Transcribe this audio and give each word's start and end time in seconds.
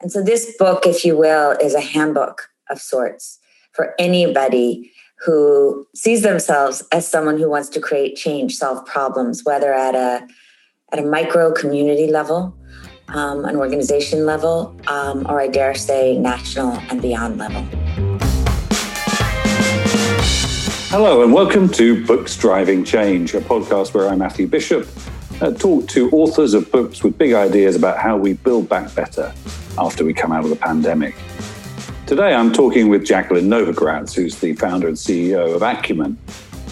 And 0.00 0.12
so, 0.12 0.22
this 0.22 0.56
book, 0.56 0.86
if 0.86 1.04
you 1.04 1.18
will, 1.18 1.56
is 1.60 1.74
a 1.74 1.80
handbook 1.80 2.50
of 2.70 2.80
sorts 2.80 3.40
for 3.72 3.96
anybody 3.98 4.92
who 5.26 5.88
sees 5.92 6.22
themselves 6.22 6.84
as 6.92 7.08
someone 7.08 7.36
who 7.36 7.50
wants 7.50 7.68
to 7.70 7.80
create 7.80 8.14
change, 8.14 8.54
solve 8.54 8.86
problems, 8.86 9.42
whether 9.42 9.74
at 9.74 9.96
a 9.96 10.24
at 10.92 11.00
a 11.00 11.02
micro 11.02 11.52
community 11.52 12.06
level, 12.06 12.56
um, 13.08 13.44
an 13.44 13.56
organization 13.56 14.24
level, 14.24 14.80
um, 14.86 15.26
or 15.28 15.40
I 15.40 15.48
dare 15.48 15.74
say 15.74 16.16
national 16.16 16.74
and 16.90 17.02
beyond 17.02 17.38
level. 17.38 17.66
Hello, 20.90 21.24
and 21.24 21.32
welcome 21.32 21.68
to 21.70 22.06
Books 22.06 22.36
Driving 22.36 22.84
Change, 22.84 23.34
a 23.34 23.40
podcast 23.40 23.94
where 23.94 24.08
I'm 24.08 24.18
Matthew 24.18 24.46
Bishop, 24.46 24.88
uh, 25.40 25.50
talk 25.50 25.88
to 25.88 26.08
authors 26.12 26.54
of 26.54 26.70
books 26.70 27.02
with 27.02 27.18
big 27.18 27.32
ideas 27.32 27.74
about 27.74 27.98
how 27.98 28.16
we 28.16 28.34
build 28.34 28.68
back 28.68 28.94
better 28.94 29.34
after 29.78 30.04
we 30.04 30.12
come 30.12 30.32
out 30.32 30.44
of 30.44 30.50
the 30.50 30.56
pandemic. 30.56 31.14
Today, 32.06 32.34
I'm 32.34 32.52
talking 32.52 32.88
with 32.88 33.04
Jacqueline 33.04 33.48
Novogratz, 33.48 34.14
who's 34.14 34.36
the 34.36 34.54
founder 34.54 34.88
and 34.88 34.96
CEO 34.96 35.54
of 35.54 35.62
Acumen, 35.62 36.18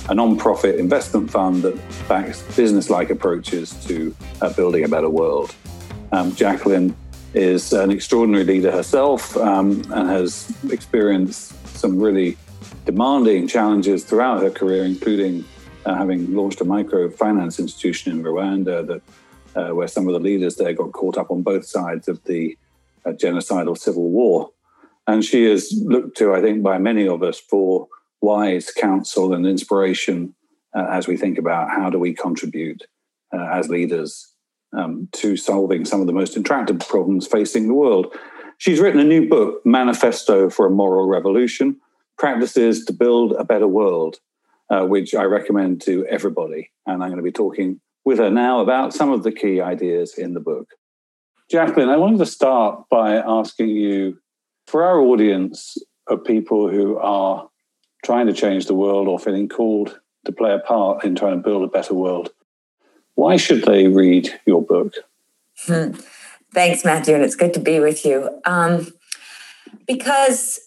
a 0.09 0.15
non-profit 0.15 0.77
investment 0.77 1.31
fund 1.31 1.63
that 1.63 1.79
backs 2.09 2.43
business-like 2.57 3.11
approaches 3.11 3.73
to 3.87 4.15
uh, 4.41 4.53
building 4.55 4.85
a 4.85 4.89
better 4.89 5.11
world. 5.11 5.55
Um, 6.13 6.35
Jacqueline 6.35 6.97
is 7.35 7.73
an 7.73 7.91
extraordinary 7.91 8.45
leader 8.45 8.73
herself 8.73 9.37
um, 9.37 9.83
and 9.93 10.09
has 10.09 10.53
experienced 10.71 11.53
some 11.77 12.01
really 12.01 12.37
demanding 12.87 13.47
challenges 13.47 14.05
throughout 14.05 14.43
her 14.43 14.51
career, 14.51 14.85
including 14.85 15.45
uh, 15.85 15.95
having 15.95 16.35
launched 16.35 16.61
a 16.61 16.65
microfinance 16.65 17.59
institution 17.59 18.13
in 18.13 18.23
Rwanda 18.23 18.87
that 18.87 19.03
uh, 19.57 19.75
where 19.75 19.89
some 19.89 20.07
of 20.07 20.13
the 20.13 20.21
leaders 20.21 20.57
there 20.57 20.73
got 20.73 20.93
caught 20.93 21.17
up 21.17 21.31
on 21.31 21.43
both 21.43 21.67
sides 21.67 22.09
of 22.09 22.23
the 22.25 22.57
uh, 23.07 23.13
genocidal 23.13 23.79
civil 23.79 24.11
war. 24.11 24.51
And 25.07 25.25
she 25.25 25.45
is 25.45 25.73
looked 25.85 26.17
to, 26.19 26.35
I 26.35 26.41
think, 26.41 26.63
by 26.63 26.79
many 26.79 27.07
of 27.07 27.23
us 27.23 27.39
for 27.39 27.89
wise 28.21 28.71
counsel 28.73 29.33
and 29.33 29.47
inspiration 29.47 30.35
uh, 30.77 30.87
as 30.91 31.07
we 31.07 31.17
think 31.17 31.39
about 31.39 31.71
how 31.71 31.91
do 31.91 31.99
we 31.99 32.13
contribute 32.13 32.83
uh, 33.33 33.49
as 33.53 33.69
leaders 33.69 34.33
um, 34.77 35.09
to 35.13 35.37
solving 35.37 35.85
some 35.85 36.01
of 36.01 36.07
the 36.07 36.13
most 36.13 36.37
intractable 36.37 36.85
problems 36.87 37.27
facing 37.27 37.69
the 37.69 37.75
world. 37.75 38.15
She's 38.59 38.81
written 38.81 39.01
a 39.01 39.05
new 39.05 39.29
book, 39.29 39.65
Manifesto 39.65 40.51
for 40.51 40.67
a 40.67 40.71
Moral 40.71 41.07
Revolution, 41.07 41.77
practices 42.19 42.85
to 42.87 42.93
build 42.93 43.33
a 43.33 43.45
better 43.45 43.69
world, 43.69 44.17
uh, 44.71 44.85
which 44.87 45.15
I 45.15 45.25
recommend 45.25 45.83
to 45.83 46.07
everybody. 46.07 46.71
And 46.87 47.03
I'm 47.03 47.11
going 47.11 47.19
to 47.19 47.23
be 47.23 47.33
talking 47.33 47.81
with 48.05 48.19
her 48.19 48.31
now 48.31 48.61
about 48.61 48.95
some 48.95 49.13
of 49.13 49.23
the 49.23 49.33
key 49.33 49.61
ideas 49.61 50.15
in 50.17 50.35
the 50.35 50.41
book. 50.41 50.71
Jacqueline, 51.51 51.89
I 51.89 51.97
wanted 51.97 52.19
to 52.19 52.27
start 52.27 52.89
by 52.91 53.17
asking 53.17 53.69
you 53.69 54.19
for 54.67 54.85
our 54.85 54.99
audience 55.01 55.79
of 56.09 56.25
people 56.25 56.69
who 56.69 56.99
are 56.99 57.49
trying 58.05 58.27
to 58.27 58.33
change 58.33 58.67
the 58.67 58.75
world 58.75 59.09
or 59.09 59.19
feeling 59.19 59.49
called 59.49 59.99
to 60.25 60.33
play 60.33 60.53
a 60.53 60.59
part 60.59 61.05
in 61.05 61.15
trying 61.15 61.37
to 61.37 61.43
build 61.43 61.63
a 61.63 61.69
better 61.69 61.95
world, 61.95 62.31
why 63.15 63.37
should 63.37 63.65
they 63.65 63.87
read 63.87 64.29
your 64.45 64.63
book? 64.63 64.93
Hmm. 65.67 65.93
Thanks, 66.53 66.85
Matthew, 66.85 67.15
and 67.15 67.23
it's 67.23 67.37
good 67.37 67.55
to 67.55 67.61
be 67.61 67.81
with 67.81 68.05
you. 68.05 68.41
Um, 68.45 68.89
because 69.87 70.61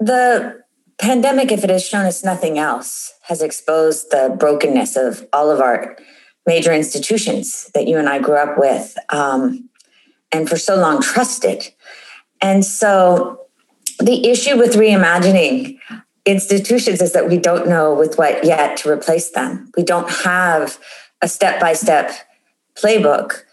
the 0.00 0.62
pandemic, 0.98 1.50
if 1.50 1.64
it 1.64 1.70
has 1.70 1.84
shown 1.84 2.04
us 2.04 2.24
nothing 2.24 2.58
else, 2.58 3.14
has 3.22 3.42
exposed 3.42 4.10
the 4.10 4.34
brokenness 4.38 4.96
of 4.96 5.26
all 5.32 5.50
of 5.50 5.60
our 5.60 5.96
major 6.46 6.72
institutions 6.72 7.70
that 7.74 7.86
you 7.86 7.98
and 7.98 8.08
I 8.08 8.18
grew 8.18 8.36
up 8.36 8.58
with 8.58 8.96
um, 9.08 9.68
and 10.34 10.48
for 10.48 10.56
so 10.56 10.76
long 10.76 11.00
trusted. 11.00 11.72
And 12.40 12.64
so 12.64 13.40
the 14.00 14.28
issue 14.28 14.58
with 14.58 14.74
reimagining 14.74 15.78
institutions 16.26 17.00
is 17.00 17.12
that 17.12 17.28
we 17.28 17.38
don't 17.38 17.68
know 17.68 17.94
with 17.94 18.18
what 18.18 18.44
yet 18.44 18.76
to 18.78 18.90
replace 18.90 19.30
them. 19.30 19.70
We 19.76 19.84
don't 19.84 20.10
have 20.10 20.78
a 21.22 21.28
step 21.28 21.60
by 21.60 21.74
step 21.74 22.10
playbook. 22.74 23.44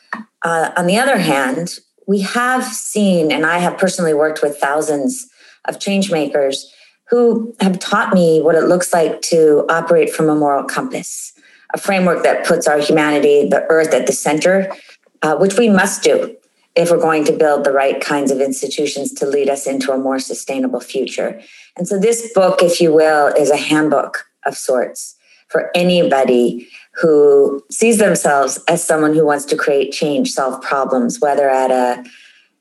Uh, 0.44 0.72
on 0.76 0.88
the 0.88 0.98
other 0.98 1.20
hand, 1.20 1.78
we 2.08 2.22
have 2.22 2.64
seen, 2.66 3.32
and 3.32 3.46
I 3.46 3.60
have 3.60 3.78
personally 3.78 4.14
worked 4.14 4.42
with 4.42 4.58
thousands 4.58 5.28
of 5.66 5.80
change 5.80 6.12
makers 6.12 6.74
who 7.10 7.54
have 7.60 7.78
taught 7.78 8.14
me 8.14 8.42
what 8.42 8.56
it 8.56 8.64
looks 8.64 8.92
like 8.92 9.22
to 9.22 9.66
operate 9.70 10.10
from 10.12 10.30
a 10.30 10.36
moral 10.36 10.64
compass, 10.64 11.34
a 11.74 11.78
framework 11.78 12.24
that 12.24 12.46
puts 12.46 12.68
our 12.68 12.80
humanity, 12.80 13.48
the 13.48 13.64
earth 13.70 13.94
at 13.94 14.08
the 14.08 14.14
center, 14.14 14.74
uh, 15.22 15.36
which 15.36 15.58
we 15.58 15.70
must 15.70 16.02
do 16.04 16.36
if 16.76 16.90
we're 16.90 17.00
going 17.00 17.26
to 17.26 17.34
build 17.34 17.64
the 17.64 17.72
right 17.72 18.00
kinds 18.00 18.32
of 18.32 18.40
institutions 18.40 19.12
to 19.14 19.26
lead 19.26 19.50
us 19.50 19.68
into 19.68 19.92
a 19.92 19.98
more 19.98 20.20
sustainable 20.20 20.80
future. 20.80 21.42
And 21.78 21.88
so, 21.88 22.00
this 22.00 22.32
book, 22.34 22.62
if 22.62 22.80
you 22.80 22.94
will, 22.94 23.28
is 23.28 23.50
a 23.50 23.58
handbook 23.58 24.26
of 24.46 24.56
sorts 24.56 25.16
for 25.48 25.70
anybody 25.76 26.68
who 26.94 27.64
sees 27.70 27.98
themselves 27.98 28.60
as 28.68 28.84
someone 28.84 29.14
who 29.14 29.26
wants 29.26 29.46
to 29.46 29.58
create 29.58 29.92
change, 29.92 30.32
solve 30.32 30.62
problems, 30.62 31.20
whether 31.20 31.50
at 31.50 31.72
a 31.72 32.04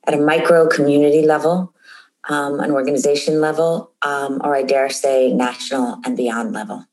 at 0.06 0.15
a 0.15 0.19
micro 0.19 0.69
community 0.69 1.25
level 1.25 1.72
um, 2.31 2.60
an 2.60 2.71
organization 2.71 3.41
level, 3.41 3.91
um, 4.03 4.41
or 4.44 4.54
I 4.54 4.62
dare 4.62 4.88
say 4.88 5.32
national 5.32 6.00
and 6.04 6.16
beyond 6.16 6.53
level. 6.53 6.87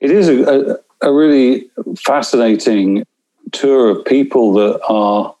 It 0.00 0.10
is 0.10 0.28
a, 0.28 0.80
a, 1.02 1.08
a 1.08 1.12
really 1.12 1.70
fascinating 1.98 3.04
tour 3.52 3.90
of 3.90 4.04
people 4.04 4.52
that 4.54 4.80
are 4.88 5.35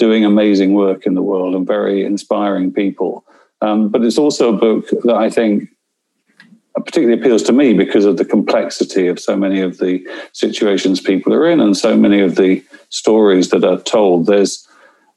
doing 0.00 0.24
amazing 0.24 0.74
work 0.74 1.06
in 1.06 1.14
the 1.14 1.22
world 1.30 1.54
and 1.54 1.66
very 1.66 2.04
inspiring 2.04 2.72
people. 2.72 3.24
Um, 3.60 3.88
but 3.90 4.02
it's 4.04 4.18
also 4.18 4.48
a 4.48 4.60
book 4.66 4.88
that 5.04 5.16
I 5.16 5.28
think 5.30 5.68
particularly 6.74 7.20
appeals 7.20 7.42
to 7.42 7.52
me 7.52 7.74
because 7.74 8.06
of 8.06 8.16
the 8.16 8.24
complexity 8.24 9.06
of 9.06 9.20
so 9.20 9.36
many 9.36 9.60
of 9.60 9.78
the 9.78 10.06
situations 10.32 11.00
people 11.00 11.34
are 11.34 11.46
in 11.46 11.60
and 11.60 11.76
so 11.76 11.94
many 11.96 12.20
of 12.20 12.36
the 12.36 12.64
stories 12.88 13.50
that 13.50 13.64
are 13.64 13.80
told. 13.82 14.26
There's 14.26 14.66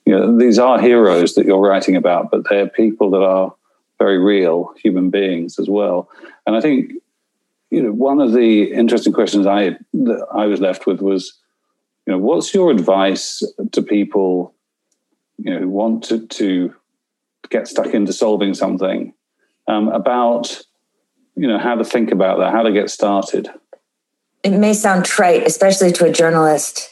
you 0.06 0.14
know, 0.14 0.38
these 0.38 0.60
are 0.60 0.80
heroes 0.80 1.36
that 1.36 1.46
you're 1.46 1.60
writing 1.60 1.96
about, 1.96 2.30
but 2.32 2.50
they're 2.50 2.68
people 2.68 3.10
that 3.12 3.24
are 3.24 3.54
very 4.00 4.18
real 4.18 4.74
human 4.84 5.10
beings 5.10 5.58
as 5.60 5.70
well. 5.70 6.10
And 6.46 6.56
I 6.58 6.62
think, 6.62 6.92
you 7.70 7.82
know, 7.82 7.92
one 7.92 8.20
of 8.20 8.34
the 8.34 8.74
interesting 8.74 9.14
questions 9.14 9.48
I 9.48 9.78
that 9.94 10.28
I 10.34 10.46
was 10.48 10.60
left 10.60 10.86
with 10.86 11.00
was, 11.00 11.34
you 12.06 12.12
know, 12.12 12.20
what's 12.20 12.54
your 12.54 12.70
advice 12.70 13.42
to 13.72 13.82
people, 13.82 14.54
you 15.44 15.54
know, 15.54 15.60
who 15.60 15.70
want 15.70 16.04
to, 16.06 16.26
to 16.28 16.74
get 17.50 17.68
stuck 17.68 17.88
into 17.88 18.14
solving 18.14 18.54
something 18.54 19.14
um, 19.68 19.90
about, 19.90 20.62
you 21.36 21.48
know, 21.48 21.60
how 21.60 21.76
to 21.76 21.84
think 21.84 22.12
about 22.12 22.40
that, 22.40 22.52
how 22.52 22.64
to 22.64 22.72
get 22.72 22.90
started? 22.90 23.50
It 24.44 24.52
may 24.52 24.74
sound 24.74 25.06
trite, 25.06 25.46
especially 25.46 25.92
to 25.94 26.06
a 26.06 26.12
journalist 26.12 26.90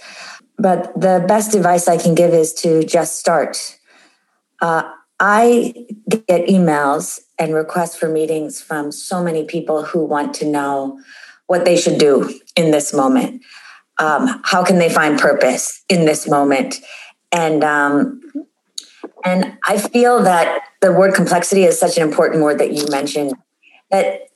but 0.62 0.94
the 1.00 1.26
best 1.28 1.56
advice 1.56 1.88
I 1.88 1.98
can 1.98 2.14
give 2.14 2.36
is 2.36 2.54
to 2.56 2.84
just 2.84 3.18
start. 3.18 3.80
Uh, 4.62 4.84
I 5.20 5.88
get 6.28 6.48
emails 6.48 7.20
and 7.40 7.56
requests 7.56 7.96
for 7.96 8.08
meetings 8.08 8.62
from 8.62 8.92
so 8.92 9.24
many 9.24 9.44
people 9.44 9.84
who 9.84 10.06
want 10.06 10.36
to 10.36 10.46
know 10.46 11.00
what 11.48 11.66
they 11.66 11.76
should 11.76 11.98
do 11.98 12.40
in 12.56 12.70
this 12.70 12.94
moment. 12.94 13.44
Um, 13.98 14.40
how 14.44 14.64
can 14.64 14.78
they 14.78 14.90
find 14.90 15.20
purpose 15.20 15.84
in 15.90 16.06
this 16.06 16.30
moment? 16.30 16.80
And 17.32 17.64
um, 17.64 18.22
and 19.24 19.58
I 19.68 19.78
feel 19.78 20.24
that 20.24 20.64
the 20.82 20.92
word 20.92 21.14
complexity 21.14 21.64
is 21.64 21.80
such 21.80 21.98
an 21.98 22.04
important 22.04 22.44
word 22.44 22.60
that 22.60 22.74
you 22.74 22.86
mentioned. 22.90 23.34
That 23.90 24.30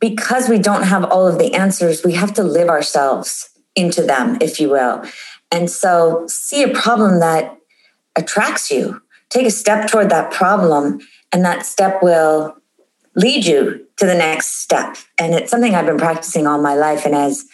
because 0.00 0.48
we 0.48 0.58
don't 0.58 0.84
have 0.84 1.04
all 1.04 1.26
of 1.26 1.38
the 1.38 1.54
answers, 1.54 2.04
we 2.04 2.12
have 2.12 2.32
to 2.34 2.44
live 2.44 2.68
ourselves 2.68 3.50
into 3.74 4.02
them, 4.02 4.38
if 4.40 4.60
you 4.60 4.70
will. 4.70 5.04
And 5.50 5.70
so 5.70 6.24
see 6.28 6.62
a 6.62 6.68
problem 6.68 7.20
that 7.20 7.56
attracts 8.16 8.70
you. 8.70 9.02
Take 9.30 9.46
a 9.46 9.50
step 9.50 9.88
toward 9.88 10.10
that 10.10 10.32
problem, 10.32 11.00
and 11.32 11.44
that 11.44 11.66
step 11.66 12.02
will 12.02 12.56
lead 13.14 13.44
you 13.44 13.86
to 13.96 14.06
the 14.06 14.14
next 14.14 14.62
step. 14.62 14.96
And 15.18 15.34
it's 15.34 15.50
something 15.50 15.74
I've 15.74 15.86
been 15.86 15.98
practicing 15.98 16.46
all 16.46 16.60
my 16.60 16.74
life. 16.74 17.04
And 17.04 17.14
as 17.14 17.44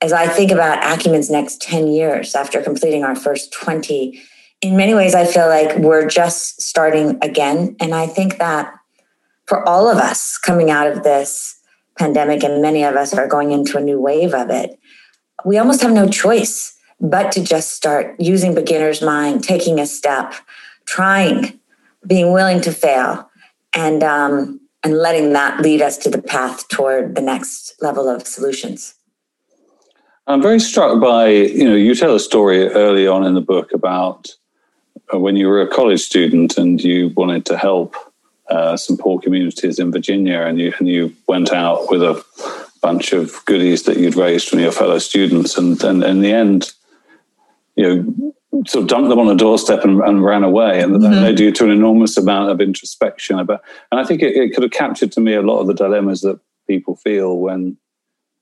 as 0.00 0.12
I 0.12 0.28
think 0.28 0.50
about 0.50 0.82
Acumen's 0.82 1.30
next 1.30 1.60
10 1.62 1.88
years 1.88 2.34
after 2.34 2.62
completing 2.62 3.04
our 3.04 3.16
first 3.16 3.52
20, 3.52 4.20
in 4.62 4.76
many 4.76 4.94
ways 4.94 5.14
I 5.14 5.24
feel 5.24 5.48
like 5.48 5.78
we're 5.78 6.06
just 6.06 6.60
starting 6.60 7.18
again. 7.22 7.76
And 7.80 7.94
I 7.94 8.06
think 8.06 8.38
that 8.38 8.74
for 9.46 9.66
all 9.68 9.88
of 9.88 9.98
us 9.98 10.36
coming 10.38 10.70
out 10.70 10.86
of 10.86 11.02
this 11.02 11.58
pandemic, 11.98 12.42
and 12.42 12.60
many 12.60 12.84
of 12.84 12.96
us 12.96 13.14
are 13.14 13.26
going 13.26 13.52
into 13.52 13.78
a 13.78 13.80
new 13.80 14.00
wave 14.00 14.34
of 14.34 14.50
it, 14.50 14.78
we 15.44 15.56
almost 15.58 15.82
have 15.82 15.92
no 15.92 16.08
choice 16.08 16.76
but 17.00 17.30
to 17.32 17.42
just 17.42 17.72
start 17.72 18.16
using 18.18 18.54
beginner's 18.54 19.02
mind, 19.02 19.44
taking 19.44 19.78
a 19.78 19.86
step, 19.86 20.34
trying, 20.86 21.58
being 22.06 22.32
willing 22.32 22.60
to 22.62 22.72
fail, 22.72 23.30
and 23.74 24.02
um, 24.02 24.60
and 24.82 24.98
letting 24.98 25.32
that 25.32 25.60
lead 25.60 25.82
us 25.82 25.96
to 25.98 26.10
the 26.10 26.22
path 26.22 26.68
toward 26.68 27.14
the 27.14 27.20
next 27.20 27.74
level 27.80 28.08
of 28.08 28.26
solutions. 28.26 28.95
I'm 30.26 30.42
very 30.42 30.58
struck 30.58 31.00
by 31.00 31.28
you 31.28 31.64
know 31.64 31.76
you 31.76 31.94
tell 31.94 32.14
a 32.14 32.20
story 32.20 32.66
early 32.68 33.06
on 33.06 33.24
in 33.24 33.34
the 33.34 33.40
book 33.40 33.72
about 33.72 34.28
uh, 35.12 35.18
when 35.18 35.36
you 35.36 35.46
were 35.46 35.60
a 35.60 35.68
college 35.68 36.00
student 36.00 36.58
and 36.58 36.82
you 36.82 37.12
wanted 37.16 37.46
to 37.46 37.56
help 37.56 37.94
uh, 38.48 38.76
some 38.76 38.96
poor 38.96 39.20
communities 39.20 39.78
in 39.78 39.92
Virginia, 39.92 40.40
and 40.40 40.58
you 40.58 40.72
and 40.78 40.88
you 40.88 41.14
went 41.26 41.52
out 41.52 41.90
with 41.90 42.02
a 42.02 42.24
bunch 42.82 43.12
of 43.12 43.44
goodies 43.44 43.84
that 43.84 43.98
you'd 43.98 44.16
raised 44.16 44.48
from 44.48 44.58
your 44.58 44.72
fellow 44.72 44.98
students, 44.98 45.56
and 45.56 45.78
then 45.78 46.02
in 46.02 46.20
the 46.20 46.32
end, 46.32 46.72
you 47.76 47.84
know, 47.84 48.32
sort 48.66 48.82
of 48.82 48.88
dumped 48.88 49.10
them 49.10 49.18
on 49.18 49.28
a 49.28 49.34
doorstep 49.36 49.84
and, 49.84 50.00
and 50.00 50.24
ran 50.24 50.42
away, 50.42 50.80
and 50.80 50.92
mm-hmm. 50.92 51.02
that 51.02 51.22
led 51.22 51.40
you 51.40 51.52
to 51.52 51.64
an 51.64 51.70
enormous 51.70 52.16
amount 52.16 52.50
of 52.50 52.60
introspection 52.60 53.38
about. 53.38 53.62
And 53.92 54.00
I 54.00 54.04
think 54.04 54.22
it, 54.22 54.36
it 54.36 54.54
could 54.54 54.62
have 54.64 54.72
captured 54.72 55.12
to 55.12 55.20
me 55.20 55.34
a 55.34 55.42
lot 55.42 55.60
of 55.60 55.68
the 55.68 55.74
dilemmas 55.74 56.20
that 56.22 56.40
people 56.66 56.96
feel 56.96 57.38
when 57.38 57.76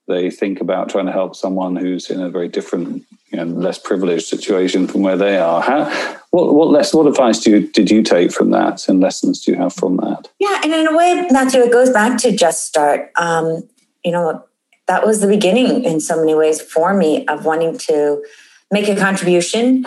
they 0.07 0.31
think 0.31 0.61
about 0.61 0.91
trying 0.91 1.07
to 1.07 1.13
help 1.13 1.35
someone 1.35 1.77
who's 1.77 2.11
in 2.11 2.21
a 2.21 2.29
very 2.29 2.49
different, 2.49 3.05
you 3.31 3.39
know, 3.39 3.45
less 3.45 3.79
privileged 3.79 4.27
situation 4.27 4.87
from 4.87 5.03
where 5.03 5.17
they 5.17 5.39
are. 5.39 5.63
How, 5.63 5.85
what, 6.31 6.55
what 6.55 6.71
less, 6.71 6.93
what 6.93 7.07
advice 7.07 7.39
do 7.41 7.51
you, 7.51 7.69
did 7.69 7.91
you 7.91 8.03
take 8.03 8.31
from 8.31 8.51
that, 8.51 8.87
and 8.89 9.01
lessons 9.01 9.45
do 9.45 9.53
you 9.53 9.59
have 9.59 9.73
from 9.73 9.97
that? 9.97 10.29
Yeah, 10.39 10.61
and 10.63 10.73
in 10.73 10.87
a 10.87 10.97
way, 10.97 11.27
Matthew, 11.31 11.61
it 11.61 11.73
goes 11.73 11.91
back 11.91 12.19
to 12.19 12.37
Just 12.37 12.67
Start. 12.67 13.11
Um, 13.17 13.69
you 14.05 14.13
know, 14.13 14.45
that 14.87 15.07
was 15.07 15.21
the 15.21 15.27
beginning 15.27 15.85
in 15.85 16.01
so 16.01 16.17
many 16.17 16.35
ways 16.35 16.61
for 16.61 16.93
me 16.93 17.27
of 17.27 17.47
wanting 17.47 17.79
to 17.79 18.23
make 18.71 18.89
a 18.89 18.97
contribution, 18.97 19.87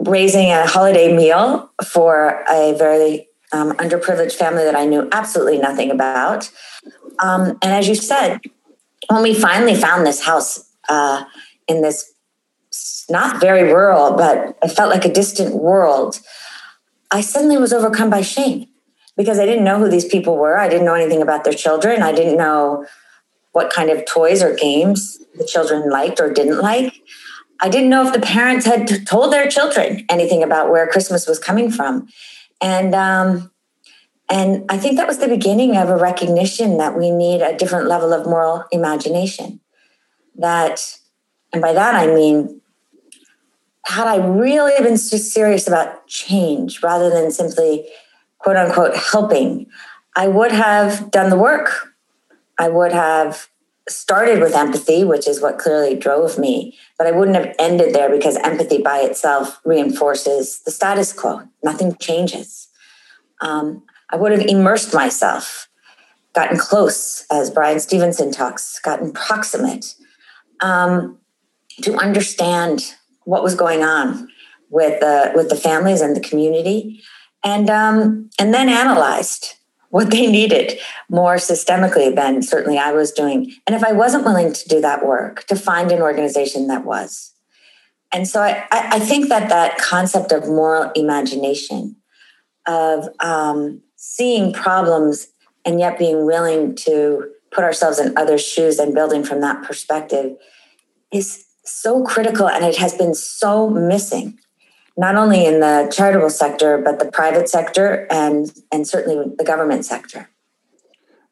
raising 0.00 0.50
a 0.50 0.66
holiday 0.66 1.14
meal 1.14 1.70
for 1.84 2.44
a 2.50 2.74
very 2.76 3.28
um, 3.52 3.72
underprivileged 3.74 4.32
family 4.32 4.64
that 4.64 4.74
I 4.74 4.86
knew 4.86 5.08
absolutely 5.12 5.58
nothing 5.58 5.92
about. 5.92 6.50
Um, 7.20 7.58
and 7.62 7.72
as 7.72 7.88
you 7.88 7.94
said, 7.94 8.40
when 9.08 9.22
we 9.22 9.34
finally 9.34 9.74
found 9.74 10.06
this 10.06 10.22
house 10.22 10.70
uh, 10.88 11.24
in 11.68 11.82
this 11.82 12.12
not 13.08 13.40
very 13.40 13.72
rural, 13.72 14.14
but 14.14 14.58
it 14.62 14.68
felt 14.68 14.90
like 14.90 15.04
a 15.04 15.12
distant 15.12 15.54
world, 15.54 16.20
I 17.10 17.20
suddenly 17.20 17.56
was 17.56 17.72
overcome 17.72 18.10
by 18.10 18.22
shame 18.22 18.66
because 19.16 19.38
I 19.38 19.46
didn't 19.46 19.64
know 19.64 19.78
who 19.78 19.88
these 19.88 20.04
people 20.04 20.36
were. 20.36 20.58
I 20.58 20.68
didn't 20.68 20.84
know 20.84 20.94
anything 20.94 21.22
about 21.22 21.44
their 21.44 21.52
children. 21.52 22.02
I 22.02 22.12
didn't 22.12 22.36
know 22.36 22.86
what 23.52 23.72
kind 23.72 23.90
of 23.90 24.04
toys 24.04 24.42
or 24.42 24.54
games 24.54 25.18
the 25.36 25.46
children 25.46 25.88
liked 25.88 26.20
or 26.20 26.32
didn't 26.32 26.60
like. 26.60 26.92
I 27.60 27.68
didn't 27.70 27.88
know 27.88 28.06
if 28.06 28.12
the 28.12 28.20
parents 28.20 28.66
had 28.66 29.06
told 29.06 29.32
their 29.32 29.48
children 29.48 30.04
anything 30.10 30.42
about 30.42 30.70
where 30.70 30.86
Christmas 30.86 31.26
was 31.26 31.38
coming 31.38 31.70
from. 31.70 32.08
And 32.60 32.94
um, 32.94 33.50
and 34.28 34.64
I 34.68 34.76
think 34.76 34.96
that 34.96 35.06
was 35.06 35.18
the 35.18 35.28
beginning 35.28 35.76
of 35.76 35.88
a 35.88 35.96
recognition 35.96 36.78
that 36.78 36.98
we 36.98 37.10
need 37.10 37.42
a 37.42 37.56
different 37.56 37.86
level 37.86 38.12
of 38.12 38.26
moral 38.26 38.64
imagination. 38.72 39.60
That, 40.34 40.98
and 41.52 41.62
by 41.62 41.72
that 41.72 41.94
I 41.94 42.08
mean, 42.08 42.60
had 43.84 44.08
I 44.08 44.16
really 44.16 44.72
been 44.82 44.98
serious 44.98 45.68
about 45.68 46.08
change 46.08 46.82
rather 46.82 47.08
than 47.08 47.30
simply 47.30 47.86
quote 48.38 48.56
unquote 48.56 48.96
helping, 48.96 49.66
I 50.16 50.26
would 50.26 50.52
have 50.52 51.10
done 51.10 51.30
the 51.30 51.38
work. 51.38 51.92
I 52.58 52.68
would 52.68 52.92
have 52.92 53.48
started 53.88 54.40
with 54.40 54.56
empathy, 54.56 55.04
which 55.04 55.28
is 55.28 55.40
what 55.40 55.58
clearly 55.58 55.94
drove 55.94 56.38
me, 56.38 56.76
but 56.98 57.06
I 57.06 57.12
wouldn't 57.12 57.36
have 57.36 57.54
ended 57.60 57.94
there 57.94 58.10
because 58.10 58.36
empathy 58.38 58.82
by 58.82 58.98
itself 58.98 59.60
reinforces 59.64 60.60
the 60.62 60.72
status 60.72 61.12
quo. 61.12 61.42
Nothing 61.62 61.94
changes. 62.00 62.68
Um, 63.40 63.84
I 64.10 64.16
would 64.16 64.32
have 64.32 64.46
immersed 64.46 64.94
myself, 64.94 65.68
gotten 66.34 66.58
close, 66.58 67.26
as 67.30 67.50
Bryan 67.50 67.80
Stevenson 67.80 68.30
talks, 68.30 68.78
gotten 68.80 69.12
proximate 69.12 69.94
um, 70.60 71.18
to 71.82 71.94
understand 71.96 72.94
what 73.24 73.42
was 73.42 73.54
going 73.54 73.82
on 73.82 74.28
with 74.70 75.00
the 75.00 75.32
with 75.34 75.48
the 75.48 75.56
families 75.56 76.00
and 76.00 76.14
the 76.16 76.20
community, 76.20 77.02
and 77.44 77.68
um, 77.68 78.30
and 78.38 78.54
then 78.54 78.68
analyzed 78.68 79.54
what 79.90 80.10
they 80.10 80.26
needed 80.26 80.78
more 81.08 81.36
systemically 81.36 82.14
than 82.14 82.42
certainly 82.42 82.78
I 82.78 82.92
was 82.92 83.12
doing. 83.12 83.52
And 83.66 83.74
if 83.74 83.84
I 83.84 83.92
wasn't 83.92 84.24
willing 84.24 84.52
to 84.52 84.68
do 84.68 84.80
that 84.80 85.06
work, 85.06 85.44
to 85.46 85.56
find 85.56 85.90
an 85.92 86.02
organization 86.02 86.66
that 86.68 86.84
was. 86.84 87.32
And 88.12 88.26
so 88.26 88.42
I, 88.42 88.66
I 88.70 88.98
think 88.98 89.28
that 89.28 89.48
that 89.48 89.78
concept 89.78 90.32
of 90.32 90.46
moral 90.46 90.90
imagination, 90.94 91.96
of 92.66 93.08
um, 93.20 93.82
seeing 93.96 94.52
problems 94.52 95.28
and 95.64 95.80
yet 95.80 95.98
being 95.98 96.24
willing 96.24 96.74
to 96.74 97.30
put 97.50 97.64
ourselves 97.64 97.98
in 97.98 98.16
other 98.16 98.38
shoes 98.38 98.78
and 98.78 98.94
building 98.94 99.24
from 99.24 99.40
that 99.40 99.62
perspective 99.62 100.36
is 101.12 101.44
so 101.64 102.04
critical 102.04 102.48
and 102.48 102.64
it 102.64 102.76
has 102.76 102.94
been 102.94 103.14
so 103.14 103.68
missing 103.68 104.38
not 104.96 105.16
only 105.16 105.44
in 105.44 105.60
the 105.60 105.92
charitable 105.94 106.30
sector 106.30 106.78
but 106.78 106.98
the 106.98 107.10
private 107.10 107.48
sector 107.48 108.06
and 108.10 108.52
and 108.72 108.86
certainly 108.86 109.34
the 109.36 109.44
government 109.44 109.84
sector. 109.84 110.28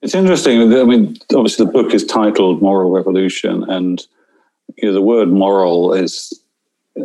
It's 0.03 0.15
interesting 0.15 0.73
i 0.75 0.85
mean 0.85 1.17
obviously 1.35 1.67
the 1.67 1.73
book 1.73 1.95
is 1.95 2.05
titled 2.05 2.61
moral 2.61 2.91
revolution 2.91 3.65
and 3.71 4.05
you 4.77 4.89
know 4.89 4.95
the 4.95 5.03
word 5.03 5.29
moral 5.29 5.95
is 5.95 6.33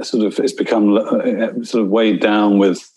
sort 0.01 0.25
of 0.25 0.39
it's 0.39 0.53
become 0.53 0.97
uh, 0.97 1.63
sort 1.63 1.83
of 1.83 1.89
weighed 1.89 2.19
down 2.19 2.57
with 2.57 2.91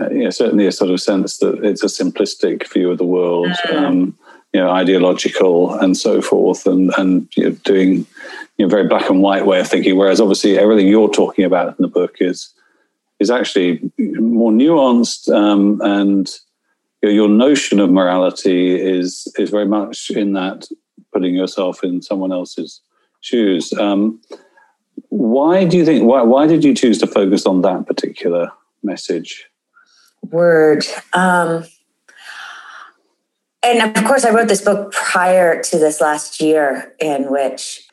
uh, 0.00 0.08
you 0.10 0.24
know, 0.24 0.30
certainly 0.30 0.66
a 0.66 0.72
sort 0.72 0.90
of 0.90 1.00
sense 1.00 1.38
that 1.38 1.62
it's 1.64 1.82
a 1.82 1.86
simplistic 1.86 2.72
view 2.72 2.90
of 2.90 2.98
the 2.98 3.04
world, 3.04 3.48
mm. 3.66 3.76
um, 3.76 4.18
you 4.52 4.60
know, 4.60 4.70
ideological 4.70 5.74
and 5.74 5.96
so 5.96 6.22
forth, 6.22 6.66
and 6.66 6.92
and 6.96 7.28
you 7.36 7.44
know, 7.44 7.50
doing 7.64 8.06
you 8.56 8.66
know, 8.66 8.68
very 8.68 8.86
black 8.86 9.08
and 9.10 9.22
white 9.22 9.46
way 9.46 9.60
of 9.60 9.68
thinking. 9.68 9.96
Whereas 9.96 10.20
obviously 10.20 10.58
everything 10.58 10.88
you're 10.88 11.10
talking 11.10 11.44
about 11.44 11.68
in 11.68 11.76
the 11.78 11.88
book 11.88 12.16
is 12.20 12.52
is 13.18 13.30
actually 13.30 13.80
more 13.98 14.50
nuanced, 14.50 15.32
um, 15.34 15.80
and 15.82 16.30
your 17.02 17.28
notion 17.28 17.80
of 17.80 17.90
morality 17.90 18.80
is 18.80 19.32
is 19.38 19.50
very 19.50 19.66
much 19.66 20.10
in 20.10 20.32
that 20.32 20.66
putting 21.12 21.34
yourself 21.34 21.82
in 21.82 22.02
someone 22.02 22.32
else's 22.32 22.80
shoes. 23.20 23.72
Um, 23.74 24.20
why 25.08 25.64
do 25.64 25.76
you 25.76 25.84
think? 25.84 26.04
Why 26.04 26.22
why 26.22 26.46
did 26.46 26.64
you 26.64 26.74
choose 26.74 26.98
to 26.98 27.06
focus 27.06 27.46
on 27.46 27.62
that 27.62 27.86
particular 27.86 28.50
message? 28.82 29.49
Word. 30.30 30.84
Um, 31.12 31.64
and 33.62 33.96
of 33.96 34.04
course, 34.04 34.24
I 34.24 34.30
wrote 34.30 34.48
this 34.48 34.62
book 34.62 34.92
prior 34.92 35.62
to 35.62 35.78
this 35.78 36.00
last 36.00 36.40
year, 36.40 36.94
in 36.98 37.30
which 37.30 37.86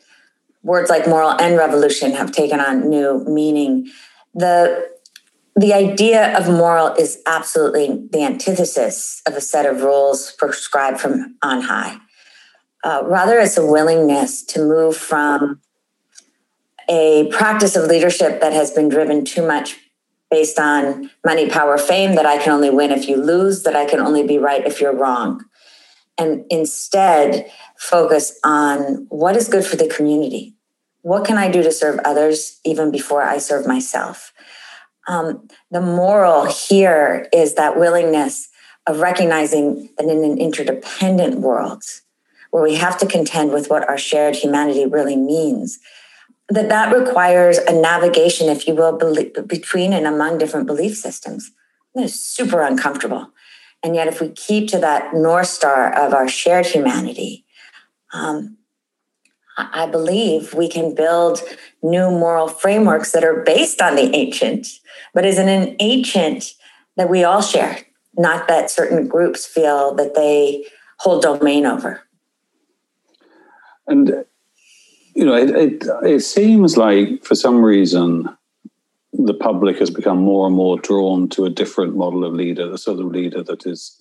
words 0.64 0.90
like 0.90 1.08
moral 1.08 1.32
and 1.32 1.58
revolution 1.58 2.12
have 2.12 2.32
taken 2.32 2.60
on 2.60 2.90
new 2.90 3.24
meaning. 3.26 3.90
The 4.34 4.90
the 5.56 5.74
idea 5.74 6.38
of 6.38 6.48
moral 6.48 6.90
is 6.94 7.20
absolutely 7.26 8.08
the 8.12 8.24
antithesis 8.24 9.24
of 9.26 9.34
a 9.34 9.42
set 9.42 9.66
of 9.66 9.82
rules 9.82 10.32
prescribed 10.34 11.00
from 11.00 11.36
on 11.42 11.62
high. 11.62 11.98
Uh, 12.84 13.02
rather, 13.06 13.40
it's 13.40 13.58
a 13.58 13.66
willingness 13.66 14.44
to 14.44 14.60
move 14.60 14.96
from 14.96 15.60
a 16.88 17.28
practice 17.32 17.76
of 17.76 17.90
leadership 17.90 18.40
that 18.40 18.54
has 18.54 18.70
been 18.70 18.88
driven 18.88 19.26
too 19.26 19.46
much 19.46 19.78
based 20.30 20.60
on 20.60 21.10
money, 21.26 21.50
power, 21.50 21.78
fame, 21.78 22.16
that 22.16 22.26
I 22.26 22.38
can 22.38 22.52
only 22.52 22.70
win 22.70 22.92
if 22.92 23.08
you 23.08 23.16
lose, 23.16 23.64
that 23.64 23.76
I 23.76 23.86
can 23.86 24.00
only 24.00 24.26
be 24.26 24.38
right 24.38 24.66
if 24.66 24.82
you're 24.82 24.96
wrong. 24.96 25.44
And 26.18 26.46
instead, 26.50 27.52
focus 27.78 28.40
on 28.44 29.06
what 29.10 29.36
is 29.36 29.48
good 29.48 29.66
for 29.66 29.76
the 29.76 29.88
community. 29.88 30.56
What 31.02 31.26
can 31.26 31.38
I 31.38 31.50
do 31.50 31.64
to 31.64 31.72
serve 31.72 32.00
others 32.04 32.60
even 32.66 32.92
before 32.92 33.24
I 33.24 33.38
serve 33.38 33.68
myself? 33.68 34.34
Um, 35.08 35.48
the 35.72 35.80
moral 35.80 36.46
here 36.46 37.30
is 37.32 37.54
that 37.56 37.80
willingness 37.80 38.50
of 38.88 39.00
recognizing 39.00 39.90
that 39.98 40.08
in 40.08 40.24
an 40.24 40.38
interdependent 40.38 41.40
world 41.40 41.84
where 42.52 42.64
we 42.64 42.76
have 42.76 42.98
to 42.98 43.06
contend 43.06 43.52
with 43.52 43.70
what 43.70 43.88
our 43.88 43.98
shared 43.98 44.36
humanity 44.36 44.86
really 44.86 45.16
means, 45.16 45.80
that 46.50 46.70
that 46.70 46.96
requires 46.96 47.58
a 47.58 47.74
navigation, 47.74 48.48
if 48.50 48.68
you 48.68 48.76
will, 48.76 48.98
between 49.46 49.94
and 49.94 50.08
among 50.08 50.38
different 50.38 50.68
belief 50.68 50.98
systems. 50.98 51.52
That 51.94 52.06
is 52.06 52.20
super 52.20 52.62
uncomfortable. 52.62 53.32
And 53.84 53.96
yet, 53.96 54.08
if 54.08 54.22
we 54.22 54.30
keep 54.30 54.70
to 54.70 54.80
that 54.80 55.14
North 55.14 55.48
Star 55.48 55.94
of 55.94 56.14
our 56.14 56.28
shared 56.28 56.66
humanity, 56.66 57.46
um, 58.14 58.58
I 59.58 59.88
believe 59.88 60.54
we 60.54 60.70
can 60.70 60.94
build 60.94 61.42
new 61.82 62.12
moral 62.12 62.48
frameworks 62.48 63.12
that 63.12 63.24
are 63.24 63.42
based 63.44 63.82
on 63.82 63.96
the 63.96 64.16
ancient, 64.16 64.68
but 65.14 65.26
is 65.26 65.40
in 65.40 65.50
an 65.50 65.76
ancient 65.80 66.54
that 66.96 67.10
we 67.10 67.24
all 67.24 67.42
share, 67.42 67.80
not 68.16 68.48
that 68.48 68.70
certain 68.70 69.08
groups 69.08 69.46
feel 69.46 69.96
that 69.96 70.16
they 70.16 70.66
hold 71.00 71.24
domain 71.24 71.66
over. 71.66 72.02
And 73.88 74.26
you 75.18 75.26
know, 75.26 75.36
it, 75.36 75.50
it, 75.50 75.84
it 76.04 76.20
seems 76.20 76.78
like 76.78 77.26
for 77.26 77.34
some 77.34 77.64
reason 77.64 78.30
the 79.14 79.34
public 79.34 79.80
has 79.80 79.90
become 79.90 80.20
more 80.20 80.46
and 80.46 80.56
more 80.56 80.78
drawn 80.78 81.28
to 81.30 81.46
a 81.46 81.50
different 81.50 81.96
model 81.96 82.24
of 82.24 82.34
leader, 82.34 82.68
the 82.68 82.78
sort 82.78 83.00
of 83.00 83.08
leader 83.08 83.42
that 83.42 83.66
is 83.66 84.00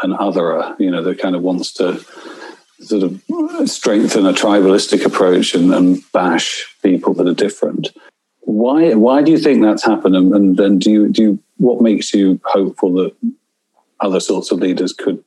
an 0.00 0.12
otherer, 0.12 0.74
you 0.80 0.90
know, 0.90 1.02
that 1.02 1.18
kind 1.18 1.36
of 1.36 1.42
wants 1.42 1.70
to 1.74 2.02
sort 2.80 3.02
of 3.02 3.22
strengthen 3.68 4.24
a 4.24 4.32
tribalistic 4.32 5.04
approach 5.04 5.54
and, 5.54 5.74
and 5.74 6.00
bash 6.12 6.74
people 6.82 7.12
that 7.12 7.28
are 7.28 7.34
different. 7.34 7.90
why 8.40 8.94
why 8.94 9.20
do 9.20 9.30
you 9.30 9.38
think 9.38 9.62
that's 9.62 9.84
happened? 9.84 10.16
And, 10.16 10.34
and, 10.34 10.58
and 10.58 10.80
do 10.80 10.90
you 10.90 11.08
do 11.10 11.22
you, 11.22 11.38
what 11.58 11.82
makes 11.82 12.14
you 12.14 12.40
hopeful 12.44 12.94
that 12.94 13.14
other 14.00 14.20
sorts 14.20 14.50
of 14.50 14.60
leaders 14.60 14.94
could 14.94 15.22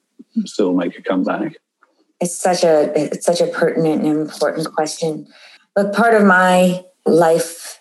still 0.46 0.74
make 0.74 0.98
a 0.98 1.04
comeback? 1.04 1.58
It's 2.22 2.38
such 2.38 2.64
a 2.64 2.92
it's 2.96 3.26
such 3.26 3.42
a 3.42 3.48
pertinent 3.48 4.06
and 4.06 4.22
important 4.22 4.74
question. 4.74 5.28
Look, 5.76 5.94
part 5.94 6.14
of 6.14 6.24
my 6.24 6.86
life 7.06 7.80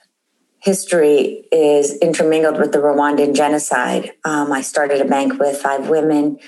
history 0.61 1.47
is 1.53 1.97
intermingled 1.99 2.59
with 2.59 2.73
the 2.73 2.79
Rwandan 2.79 3.35
genocide. 3.35 4.13
Um, 4.25 4.53
I 4.53 4.63
started 4.63 5.01
a 5.01 5.05
bank 5.05 5.39
with 5.39 5.59
five 5.59 5.89
women. 5.89 6.39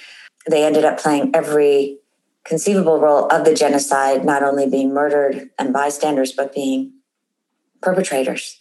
They 0.48 0.64
ended 0.64 0.84
up 0.84 0.98
playing 0.98 1.30
every 1.34 1.98
conceivable 2.44 3.00
role 3.00 3.26
of 3.26 3.44
the 3.44 3.54
genocide, 3.54 4.24
not 4.24 4.42
only 4.42 4.68
being 4.68 4.92
murdered 4.92 5.50
and 5.58 5.72
bystanders, 5.72 6.32
but 6.32 6.54
being 6.54 6.92
perpetrators. 7.80 8.60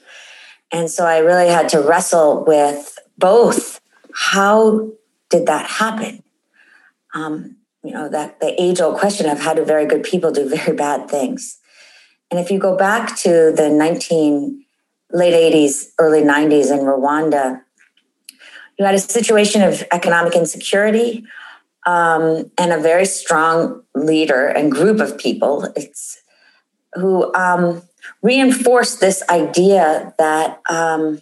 And 0.72 0.90
so 0.90 1.06
I 1.06 1.18
really 1.20 1.50
had 1.50 1.70
to 1.70 1.82
wrestle 1.82 2.46
with 2.46 2.98
both 3.18 3.80
how 4.14 4.92
did 5.30 5.46
that 5.48 5.66
happen? 5.66 6.24
Um, 7.14 7.58
you 7.84 7.92
know, 7.92 8.10
that 8.10 8.40
the 8.40 8.62
age 8.62 8.80
old 8.80 8.98
question 8.98 9.30
of 9.30 9.40
how 9.40 9.54
do 9.54 9.66
very 9.66 9.86
good 9.86 10.04
people 10.04 10.32
do 10.32 10.48
very 10.48 10.76
bad 10.76 11.10
things? 11.10 11.60
And 12.30 12.40
if 12.40 12.50
you 12.50 12.60
go 12.60 12.78
back 12.78 13.18
to 13.18 13.52
the 13.56 13.70
19 13.70 14.66
late 15.12 15.54
80s, 15.54 15.92
early 16.00 16.22
90s 16.22 16.72
in 16.72 16.86
Rwanda, 16.86 17.62
you 18.78 18.86
had 18.86 18.96
a 18.96 19.00
situation 19.00 19.62
of 19.62 19.84
economic 19.92 20.36
insecurity 20.36 21.26
um, 21.86 22.52
and 22.58 22.72
a 22.72 22.80
very 22.80 23.06
strong 23.06 23.84
leader 23.96 24.48
and 24.48 24.72
group 24.72 25.00
of 25.00 25.18
people 25.18 25.68
it's, 25.76 26.22
who 26.94 27.34
um, 27.36 27.82
reinforced 28.22 29.00
this 29.00 29.24
idea 29.30 30.14
that 30.18 30.62
um, 30.70 31.22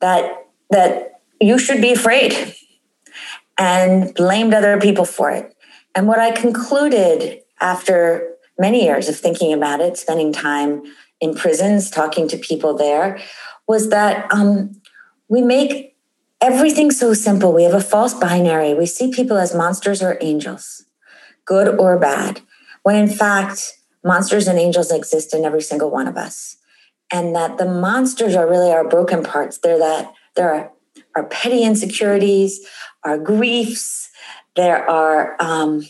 that 0.00 0.46
that 0.70 1.20
you 1.40 1.58
should 1.58 1.80
be 1.80 1.92
afraid 1.92 2.54
and 3.58 4.14
blamed 4.14 4.54
other 4.54 4.80
people 4.80 5.04
for 5.04 5.30
it. 5.30 5.54
And 5.94 6.06
what 6.08 6.18
I 6.18 6.32
concluded 6.32 7.42
after 7.60 8.34
many 8.58 8.84
years 8.84 9.08
of 9.08 9.16
thinking 9.16 9.52
about 9.52 9.80
it, 9.80 9.96
spending 9.96 10.32
time 10.32 10.82
in 11.20 11.34
prisons, 11.34 11.90
talking 11.90 12.28
to 12.28 12.36
people 12.36 12.76
there, 12.76 13.20
was 13.66 13.90
that 13.90 14.32
um, 14.32 14.80
we 15.28 15.40
make 15.40 15.96
everything 16.40 16.90
so 16.90 17.14
simple. 17.14 17.52
We 17.52 17.62
have 17.64 17.74
a 17.74 17.80
false 17.80 18.14
binary. 18.14 18.74
We 18.74 18.86
see 18.86 19.10
people 19.10 19.38
as 19.38 19.54
monsters 19.54 20.02
or 20.02 20.18
angels, 20.20 20.84
good 21.44 21.68
or 21.78 21.98
bad, 21.98 22.40
when 22.82 22.96
in 22.96 23.08
fact, 23.08 23.72
monsters 24.04 24.46
and 24.46 24.58
angels 24.58 24.90
exist 24.90 25.32
in 25.34 25.44
every 25.44 25.62
single 25.62 25.90
one 25.90 26.06
of 26.06 26.16
us. 26.16 26.56
And 27.10 27.34
that 27.34 27.58
the 27.58 27.64
monsters 27.64 28.34
are 28.34 28.48
really 28.48 28.70
our 28.70 28.86
broken 28.86 29.22
parts. 29.22 29.58
They're 29.58 29.78
that, 29.78 30.12
they're 30.34 30.70
our, 31.16 31.24
petty 31.24 31.62
insecurities, 31.62 32.66
our 33.02 33.18
griefs, 33.18 34.10
there 34.56 34.88
are 34.88 35.36
um, 35.40 35.86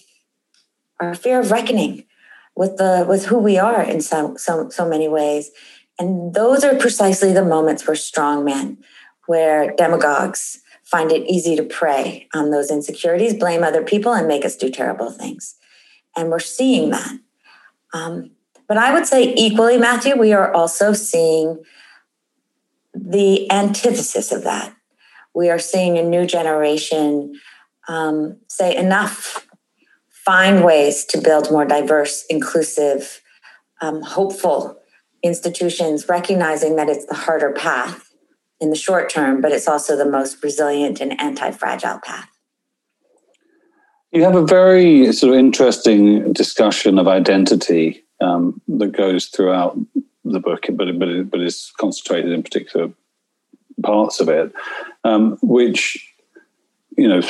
our 1.00 1.14
fear 1.14 1.40
of 1.40 1.50
reckoning 1.50 2.04
with 2.56 2.76
the 2.76 3.04
with 3.08 3.26
who 3.26 3.38
we 3.38 3.58
are 3.58 3.82
in 3.82 4.00
so 4.00 4.36
so 4.36 4.68
so 4.70 4.88
many 4.88 5.08
ways, 5.08 5.50
and 5.98 6.34
those 6.34 6.64
are 6.64 6.76
precisely 6.76 7.32
the 7.32 7.44
moments 7.44 7.86
where 7.86 7.96
strong 7.96 8.44
men, 8.44 8.78
where 9.26 9.74
demagogues 9.76 10.60
find 10.82 11.10
it 11.10 11.28
easy 11.28 11.56
to 11.56 11.62
prey 11.62 12.28
on 12.34 12.50
those 12.50 12.70
insecurities, 12.70 13.34
blame 13.34 13.64
other 13.64 13.82
people, 13.82 14.12
and 14.12 14.28
make 14.28 14.44
us 14.44 14.56
do 14.56 14.70
terrible 14.70 15.10
things, 15.10 15.56
and 16.16 16.30
we're 16.30 16.38
seeing 16.38 16.90
that. 16.90 17.18
Um, 17.92 18.30
but 18.66 18.78
I 18.78 18.94
would 18.94 19.06
say 19.06 19.34
equally, 19.34 19.76
Matthew, 19.76 20.16
we 20.16 20.32
are 20.32 20.52
also 20.52 20.92
seeing 20.92 21.62
the 22.94 23.50
antithesis 23.50 24.32
of 24.32 24.44
that 24.44 24.74
we 25.34 25.50
are 25.50 25.58
seeing 25.58 25.98
a 25.98 26.02
new 26.02 26.26
generation 26.26 27.34
um, 27.88 28.38
say 28.48 28.74
enough, 28.76 29.46
find 30.08 30.64
ways 30.64 31.04
to 31.06 31.20
build 31.20 31.50
more 31.50 31.64
diverse, 31.64 32.24
inclusive, 32.30 33.20
um, 33.80 34.00
hopeful 34.02 34.78
institutions, 35.22 36.08
recognizing 36.08 36.76
that 36.76 36.88
it's 36.88 37.06
the 37.06 37.14
harder 37.14 37.52
path 37.52 38.10
in 38.60 38.70
the 38.70 38.76
short 38.76 39.10
term, 39.10 39.40
but 39.40 39.52
it's 39.52 39.68
also 39.68 39.96
the 39.96 40.08
most 40.08 40.42
resilient 40.42 41.00
and 41.00 41.20
anti 41.20 41.50
fragile 41.50 41.98
path. 41.98 42.28
You 44.12 44.22
have 44.22 44.36
a 44.36 44.46
very 44.46 45.12
sort 45.12 45.32
of 45.32 45.38
interesting 45.38 46.32
discussion 46.32 46.98
of 46.98 47.08
identity 47.08 48.04
um, 48.20 48.60
that 48.68 48.92
goes 48.92 49.26
throughout 49.26 49.76
the 50.24 50.40
book, 50.40 50.66
but 50.72 50.98
but, 50.98 51.30
but 51.30 51.40
is 51.40 51.72
concentrated 51.78 52.32
in 52.32 52.42
particular 52.42 52.90
parts 53.82 54.20
of 54.20 54.28
it, 54.28 54.52
um, 55.04 55.38
which 55.42 56.12
you 56.96 57.08
know 57.08 57.20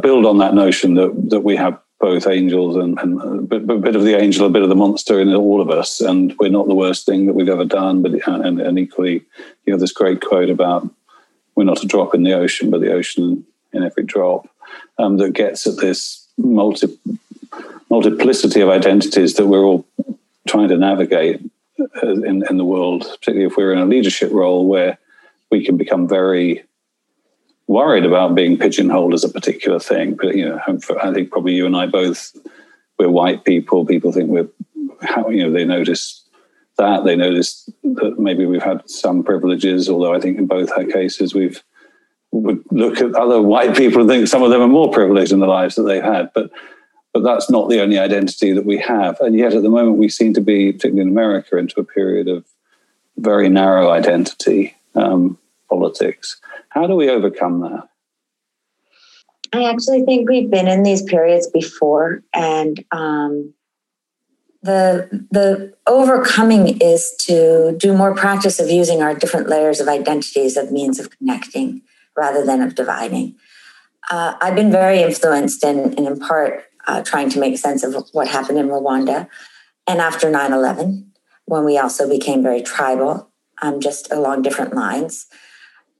build 0.00 0.26
on 0.26 0.38
that 0.38 0.54
notion 0.54 0.94
that 0.94 1.30
that 1.30 1.40
we 1.40 1.56
have 1.56 1.78
both 1.98 2.26
angels 2.26 2.76
and, 2.76 2.98
and 2.98 3.20
a, 3.22 3.42
bit, 3.42 3.62
a 3.70 3.78
bit 3.78 3.96
of 3.96 4.04
the 4.04 4.20
angel, 4.20 4.46
a 4.46 4.50
bit 4.50 4.62
of 4.62 4.68
the 4.68 4.74
monster 4.74 5.18
in 5.18 5.34
all 5.34 5.62
of 5.62 5.70
us, 5.70 6.00
and 6.00 6.34
we're 6.38 6.50
not 6.50 6.68
the 6.68 6.74
worst 6.74 7.06
thing 7.06 7.26
that 7.26 7.32
we've 7.32 7.48
ever 7.48 7.64
done. 7.64 8.02
But 8.02 8.12
and, 8.28 8.60
and 8.60 8.78
equally, 8.78 9.24
you 9.64 9.72
have 9.72 9.80
this 9.80 9.92
great 9.92 10.20
quote 10.20 10.50
about 10.50 10.88
we're 11.54 11.64
not 11.64 11.82
a 11.82 11.86
drop 11.86 12.14
in 12.14 12.22
the 12.22 12.34
ocean, 12.34 12.70
but 12.70 12.80
the 12.80 12.92
ocean 12.92 13.46
in 13.72 13.82
every 13.82 14.04
drop, 14.04 14.48
um, 14.98 15.16
that 15.16 15.32
gets 15.32 15.66
at 15.66 15.78
this 15.78 16.26
multi, 16.36 16.86
multiplicity 17.90 18.60
of 18.60 18.68
identities 18.68 19.34
that 19.34 19.46
we're 19.46 19.64
all 19.64 19.86
trying 20.46 20.68
to 20.68 20.76
navigate 20.76 21.40
uh, 21.80 22.08
in, 22.08 22.44
in 22.48 22.56
the 22.56 22.64
world, 22.64 23.02
particularly 23.02 23.46
if 23.46 23.56
we're 23.56 23.72
in 23.72 23.78
a 23.78 23.86
leadership 23.86 24.30
role 24.32 24.66
where 24.66 24.98
we 25.50 25.64
can 25.64 25.76
become 25.76 26.06
very 26.06 26.62
worried 27.66 28.04
about 28.04 28.34
being 28.34 28.58
pigeonholed 28.58 29.14
as 29.14 29.24
a 29.24 29.28
particular 29.28 29.78
thing. 29.78 30.14
But 30.14 30.36
you 30.36 30.48
know, 30.48 30.60
I 31.02 31.12
think 31.12 31.30
probably 31.30 31.54
you 31.54 31.66
and 31.66 31.76
I 31.76 31.86
both 31.86 32.36
we're 32.98 33.10
white 33.10 33.44
people. 33.44 33.84
People 33.84 34.12
think 34.12 34.30
we're 34.30 34.48
how 35.02 35.28
you 35.28 35.44
know 35.44 35.52
they 35.52 35.64
notice 35.64 36.22
that 36.78 37.04
they 37.04 37.16
notice 37.16 37.68
that 37.82 38.18
maybe 38.18 38.46
we've 38.46 38.62
had 38.62 38.88
some 38.88 39.22
privileges. 39.22 39.88
Although 39.88 40.14
I 40.14 40.20
think 40.20 40.38
in 40.38 40.46
both 40.46 40.70
our 40.72 40.84
cases 40.84 41.34
we've 41.34 41.62
would 42.32 42.62
look 42.70 43.00
at 43.00 43.14
other 43.14 43.40
white 43.40 43.76
people 43.76 44.02
and 44.02 44.10
think 44.10 44.28
some 44.28 44.42
of 44.42 44.50
them 44.50 44.60
are 44.60 44.68
more 44.68 44.90
privileged 44.90 45.32
in 45.32 45.40
the 45.40 45.46
lives 45.46 45.74
that 45.76 45.84
they've 45.84 46.02
had. 46.02 46.30
But 46.34 46.50
but 47.12 47.22
that's 47.22 47.48
not 47.48 47.70
the 47.70 47.80
only 47.80 47.98
identity 47.98 48.52
that 48.52 48.66
we 48.66 48.76
have. 48.78 49.18
And 49.20 49.34
yet 49.34 49.54
at 49.54 49.62
the 49.62 49.70
moment 49.70 49.96
we 49.96 50.10
seem 50.10 50.34
to 50.34 50.42
be, 50.42 50.72
particularly 50.72 51.00
in 51.00 51.08
America, 51.08 51.56
into 51.56 51.80
a 51.80 51.84
period 51.84 52.28
of 52.28 52.44
very 53.16 53.48
narrow 53.48 53.90
identity 53.90 54.76
um, 54.94 55.38
politics. 55.70 56.38
How 56.76 56.86
do 56.86 56.94
we 56.94 57.08
overcome 57.08 57.60
that? 57.62 57.88
I 59.50 59.70
actually 59.70 60.02
think 60.02 60.28
we've 60.28 60.50
been 60.50 60.68
in 60.68 60.82
these 60.82 61.02
periods 61.02 61.46
before, 61.46 62.22
and 62.34 62.84
um, 62.92 63.54
the 64.62 65.08
the 65.30 65.72
overcoming 65.86 66.78
is 66.82 67.14
to 67.20 67.74
do 67.78 67.94
more 67.94 68.14
practice 68.14 68.60
of 68.60 68.70
using 68.70 69.00
our 69.00 69.14
different 69.14 69.48
layers 69.48 69.80
of 69.80 69.88
identities 69.88 70.58
of 70.58 70.70
means 70.70 70.98
of 70.98 71.08
connecting 71.16 71.80
rather 72.14 72.44
than 72.44 72.60
of 72.60 72.74
dividing. 72.74 73.36
Uh, 74.10 74.36
I've 74.42 74.54
been 74.54 74.70
very 74.70 75.00
influenced 75.00 75.64
and, 75.64 75.98
in 75.98 76.18
part 76.18 76.64
uh, 76.86 77.02
trying 77.02 77.30
to 77.30 77.40
make 77.40 77.56
sense 77.56 77.84
of 77.84 77.96
what 78.12 78.28
happened 78.28 78.58
in 78.58 78.68
Rwanda 78.68 79.28
and 79.86 80.00
after 80.00 80.28
9 80.30 80.52
11, 80.52 81.10
when 81.46 81.64
we 81.64 81.78
also 81.78 82.06
became 82.06 82.42
very 82.42 82.60
tribal 82.60 83.30
um, 83.62 83.80
just 83.80 84.12
along 84.12 84.42
different 84.42 84.74
lines. 84.74 85.26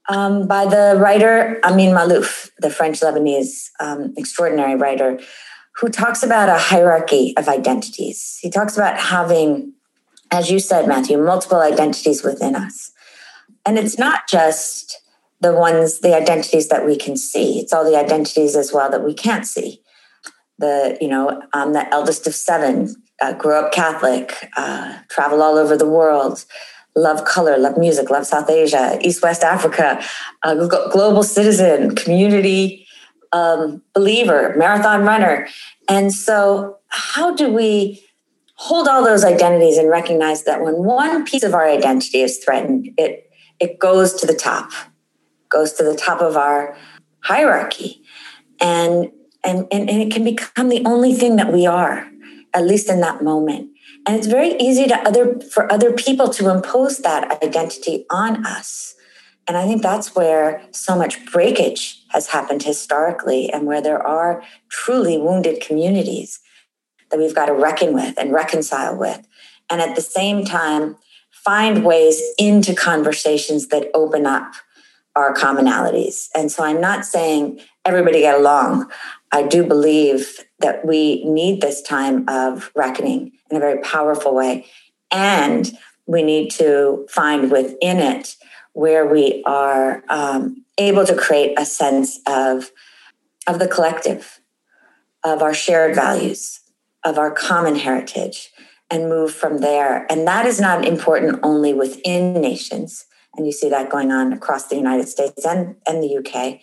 Um, 0.09 0.47
by 0.47 0.65
the 0.65 0.97
writer 0.97 1.59
Amin 1.65 1.93
Maalouf, 1.93 2.49
the 2.59 2.69
French 2.69 3.01
Lebanese 3.01 3.69
um, 3.79 4.13
extraordinary 4.15 4.75
writer, 4.75 5.19
who 5.77 5.89
talks 5.89 6.23
about 6.23 6.49
a 6.49 6.57
hierarchy 6.57 7.33
of 7.37 7.47
identities. 7.47 8.39
He 8.41 8.49
talks 8.49 8.77
about 8.77 8.97
having, 8.97 9.73
as 10.31 10.49
you 10.49 10.59
said, 10.59 10.87
Matthew, 10.87 11.17
multiple 11.17 11.59
identities 11.59 12.23
within 12.23 12.55
us. 12.55 12.91
And 13.65 13.77
it's 13.77 13.99
not 13.99 14.27
just 14.29 15.01
the 15.41 15.53
ones, 15.53 15.99
the 15.99 16.15
identities 16.15 16.69
that 16.69 16.85
we 16.85 16.95
can 16.95 17.15
see, 17.15 17.59
it's 17.59 17.73
all 17.73 17.83
the 17.83 17.97
identities 17.97 18.55
as 18.55 18.71
well 18.73 18.89
that 18.89 19.03
we 19.03 19.13
can't 19.13 19.45
see. 19.45 19.81
The, 20.57 20.97
you 20.99 21.07
know, 21.07 21.41
I'm 21.53 21.73
the 21.73 21.87
eldest 21.93 22.25
of 22.25 22.33
seven, 22.33 22.95
uh, 23.21 23.33
grew 23.33 23.53
up 23.53 23.71
Catholic, 23.71 24.49
uh, 24.55 24.99
travel 25.09 25.43
all 25.43 25.57
over 25.57 25.77
the 25.77 25.87
world, 25.87 26.45
love 26.97 27.23
color, 27.25 27.57
love 27.57 27.77
music, 27.77 28.09
love 28.09 28.25
South 28.25 28.49
Asia, 28.49 28.97
East 29.01 29.21
West 29.21 29.43
Africa, 29.43 30.03
global 30.91 31.23
citizen, 31.23 31.95
community 31.95 32.87
um, 33.33 33.81
believer, 33.93 34.53
marathon 34.57 35.03
runner. 35.03 35.47
And 35.87 36.13
so, 36.13 36.77
how 36.89 37.35
do 37.35 37.51
we 37.51 38.03
hold 38.55 38.87
all 38.87 39.03
those 39.03 39.23
identities 39.23 39.77
and 39.77 39.89
recognize 39.89 40.43
that 40.45 40.61
when 40.61 40.75
one 40.75 41.25
piece 41.25 41.43
of 41.43 41.53
our 41.53 41.67
identity 41.67 42.21
is 42.21 42.37
threatened, 42.39 42.89
it 42.97 43.29
it 43.59 43.79
goes 43.79 44.13
to 44.13 44.27
the 44.27 44.33
top, 44.33 44.71
goes 45.49 45.73
to 45.73 45.83
the 45.83 45.95
top 45.95 46.21
of 46.21 46.35
our 46.37 46.75
hierarchy, 47.19 48.01
and 48.59 49.11
and 49.43 49.67
and, 49.71 49.89
and 49.89 50.01
it 50.01 50.11
can 50.11 50.23
become 50.23 50.69
the 50.69 50.83
only 50.85 51.13
thing 51.13 51.35
that 51.35 51.53
we 51.53 51.65
are, 51.65 52.09
at 52.53 52.65
least 52.65 52.89
in 52.89 53.01
that 53.01 53.23
moment. 53.23 53.69
And 54.07 54.15
it's 54.15 54.27
very 54.27 54.55
easy 54.55 54.87
to 54.87 54.97
other 54.99 55.39
for 55.41 55.71
other 55.71 55.91
people 55.91 56.29
to 56.29 56.49
impose 56.49 56.99
that 56.99 57.43
identity 57.43 58.05
on 58.09 58.45
us. 58.45 58.95
And 59.47 59.57
I 59.57 59.65
think 59.65 59.81
that's 59.81 60.15
where 60.15 60.61
so 60.71 60.95
much 60.97 61.25
breakage 61.31 62.01
has 62.09 62.27
happened 62.27 62.63
historically 62.63 63.51
and 63.51 63.65
where 63.65 63.81
there 63.81 64.01
are 64.01 64.43
truly 64.69 65.17
wounded 65.17 65.61
communities 65.61 66.39
that 67.11 67.17
we've 67.17 67.35
got 67.35 67.45
to 67.47 67.53
reckon 67.53 67.93
with 67.93 68.17
and 68.17 68.33
reconcile 68.33 68.95
with. 68.97 69.27
And 69.69 69.81
at 69.81 69.95
the 69.95 70.01
same 70.01 70.45
time, 70.45 70.97
find 71.31 71.85
ways 71.85 72.21
into 72.37 72.73
conversations 72.73 73.67
that 73.67 73.89
open 73.93 74.25
up 74.25 74.53
our 75.15 75.33
commonalities. 75.33 76.27
And 76.35 76.51
so 76.51 76.63
I'm 76.63 76.79
not 76.79 77.05
saying 77.05 77.59
everybody 77.85 78.19
get 78.19 78.37
along. 78.37 78.91
I 79.31 79.43
do 79.43 79.65
believe 79.65 80.45
that 80.59 80.85
we 80.85 81.23
need 81.25 81.61
this 81.61 81.81
time 81.81 82.27
of 82.27 82.71
reckoning 82.75 83.33
in 83.49 83.57
a 83.57 83.59
very 83.59 83.79
powerful 83.81 84.33
way. 84.33 84.65
And 85.11 85.71
we 86.05 86.23
need 86.23 86.51
to 86.51 87.05
find 87.09 87.51
within 87.51 87.97
it 87.97 88.35
where 88.73 89.05
we 89.05 89.43
are 89.45 90.03
um, 90.09 90.63
able 90.77 91.05
to 91.05 91.15
create 91.15 91.59
a 91.59 91.65
sense 91.65 92.19
of, 92.27 92.71
of 93.47 93.59
the 93.59 93.67
collective, 93.67 94.39
of 95.23 95.41
our 95.41 95.53
shared 95.53 95.95
values, 95.95 96.61
of 97.03 97.17
our 97.17 97.31
common 97.31 97.75
heritage, 97.75 98.51
and 98.89 99.09
move 99.09 99.33
from 99.33 99.59
there. 99.59 100.05
And 100.09 100.27
that 100.27 100.45
is 100.45 100.61
not 100.61 100.85
important 100.85 101.39
only 101.43 101.73
within 101.73 102.33
nations. 102.33 103.05
And 103.35 103.45
you 103.45 103.51
see 103.51 103.69
that 103.69 103.89
going 103.89 104.11
on 104.11 104.33
across 104.33 104.67
the 104.67 104.75
United 104.75 105.07
States 105.07 105.45
and, 105.45 105.75
and 105.87 106.01
the 106.01 106.17
UK, 106.17 106.59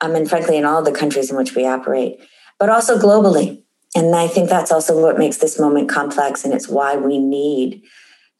um, 0.00 0.14
and 0.14 0.28
frankly, 0.28 0.56
in 0.56 0.64
all 0.64 0.82
the 0.82 0.92
countries 0.92 1.30
in 1.30 1.36
which 1.36 1.54
we 1.54 1.66
operate, 1.66 2.18
but 2.58 2.68
also 2.68 2.98
globally. 2.98 3.62
And 3.94 4.14
I 4.14 4.28
think 4.28 4.48
that's 4.48 4.70
also 4.70 5.00
what 5.00 5.18
makes 5.18 5.38
this 5.38 5.58
moment 5.58 5.88
complex. 5.88 6.44
And 6.44 6.52
it's 6.52 6.68
why 6.68 6.96
we 6.96 7.18
need 7.18 7.82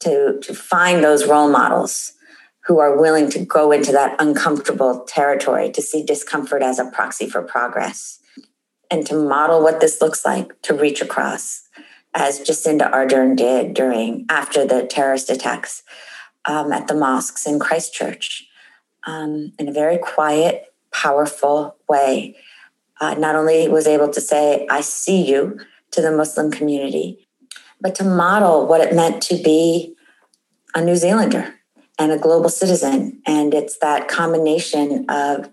to, 0.01 0.39
to 0.41 0.55
find 0.55 1.03
those 1.03 1.27
role 1.27 1.51
models 1.51 2.13
who 2.67 2.79
are 2.79 3.01
willing 3.01 3.31
to 3.31 3.45
go 3.45 3.73
into 3.73 3.93
that 3.93 4.15
uncomfortable 4.19 5.05
territory 5.09 5.71
to 5.71 5.81
see 5.81 6.05
discomfort 6.05 6.63
as 6.63 6.79
a 6.79 6.91
proxy 6.91 7.29
for 7.29 7.43
progress 7.43 8.21
and 8.91 9.07
to 9.07 9.15
model 9.15 9.63
what 9.63 9.81
this 9.81 10.01
looks 10.01 10.25
like 10.25 10.61
to 10.63 10.75
reach 10.75 11.01
across 11.01 11.63
as 12.15 12.41
Jacinda 12.41 12.91
Ardern 12.93 13.37
did 13.37 13.75
during 13.75 14.27
after 14.29 14.67
the 14.67 14.87
terrorist 14.87 15.31
attacks 15.31 15.83
um, 16.45 16.73
at 16.73 16.89
the 16.89 16.95
mosques 16.95 17.47
in 17.47 17.59
Christchurch 17.59 18.47
um, 19.07 19.53
in 19.59 19.69
a 19.69 19.73
very 19.73 19.99
quiet, 19.99 20.67
powerful 20.93 21.77
way. 21.89 22.37
Uh, 23.01 23.15
not 23.15 23.37
only 23.37 23.69
was 23.69 23.87
able 23.87 24.09
to 24.09 24.21
say, 24.21 24.67
I 24.71 24.81
see 24.81 25.29
you 25.29 25.61
to 25.93 26.03
the 26.03 26.11
Muslim 26.11 26.51
community, 26.51 27.29
but 27.81 27.95
to 27.97 28.05
model 28.05 28.67
what 28.67 28.81
it 28.81 28.95
meant 28.95 29.23
to 29.25 29.41
be 29.43 29.95
a 30.75 30.83
New 30.83 30.97
Zealander 30.97 31.55
and 31.99 32.13
a 32.13 32.19
global 32.19 32.49
citizen. 32.49 33.23
And 33.27 33.55
it's 33.55 33.79
that 33.79 34.09
combination 34.09 35.07
of 35.09 35.51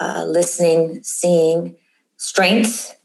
uh, 0.00 0.24
listening, 0.26 1.02
seeing, 1.02 1.76
strength 2.16 2.98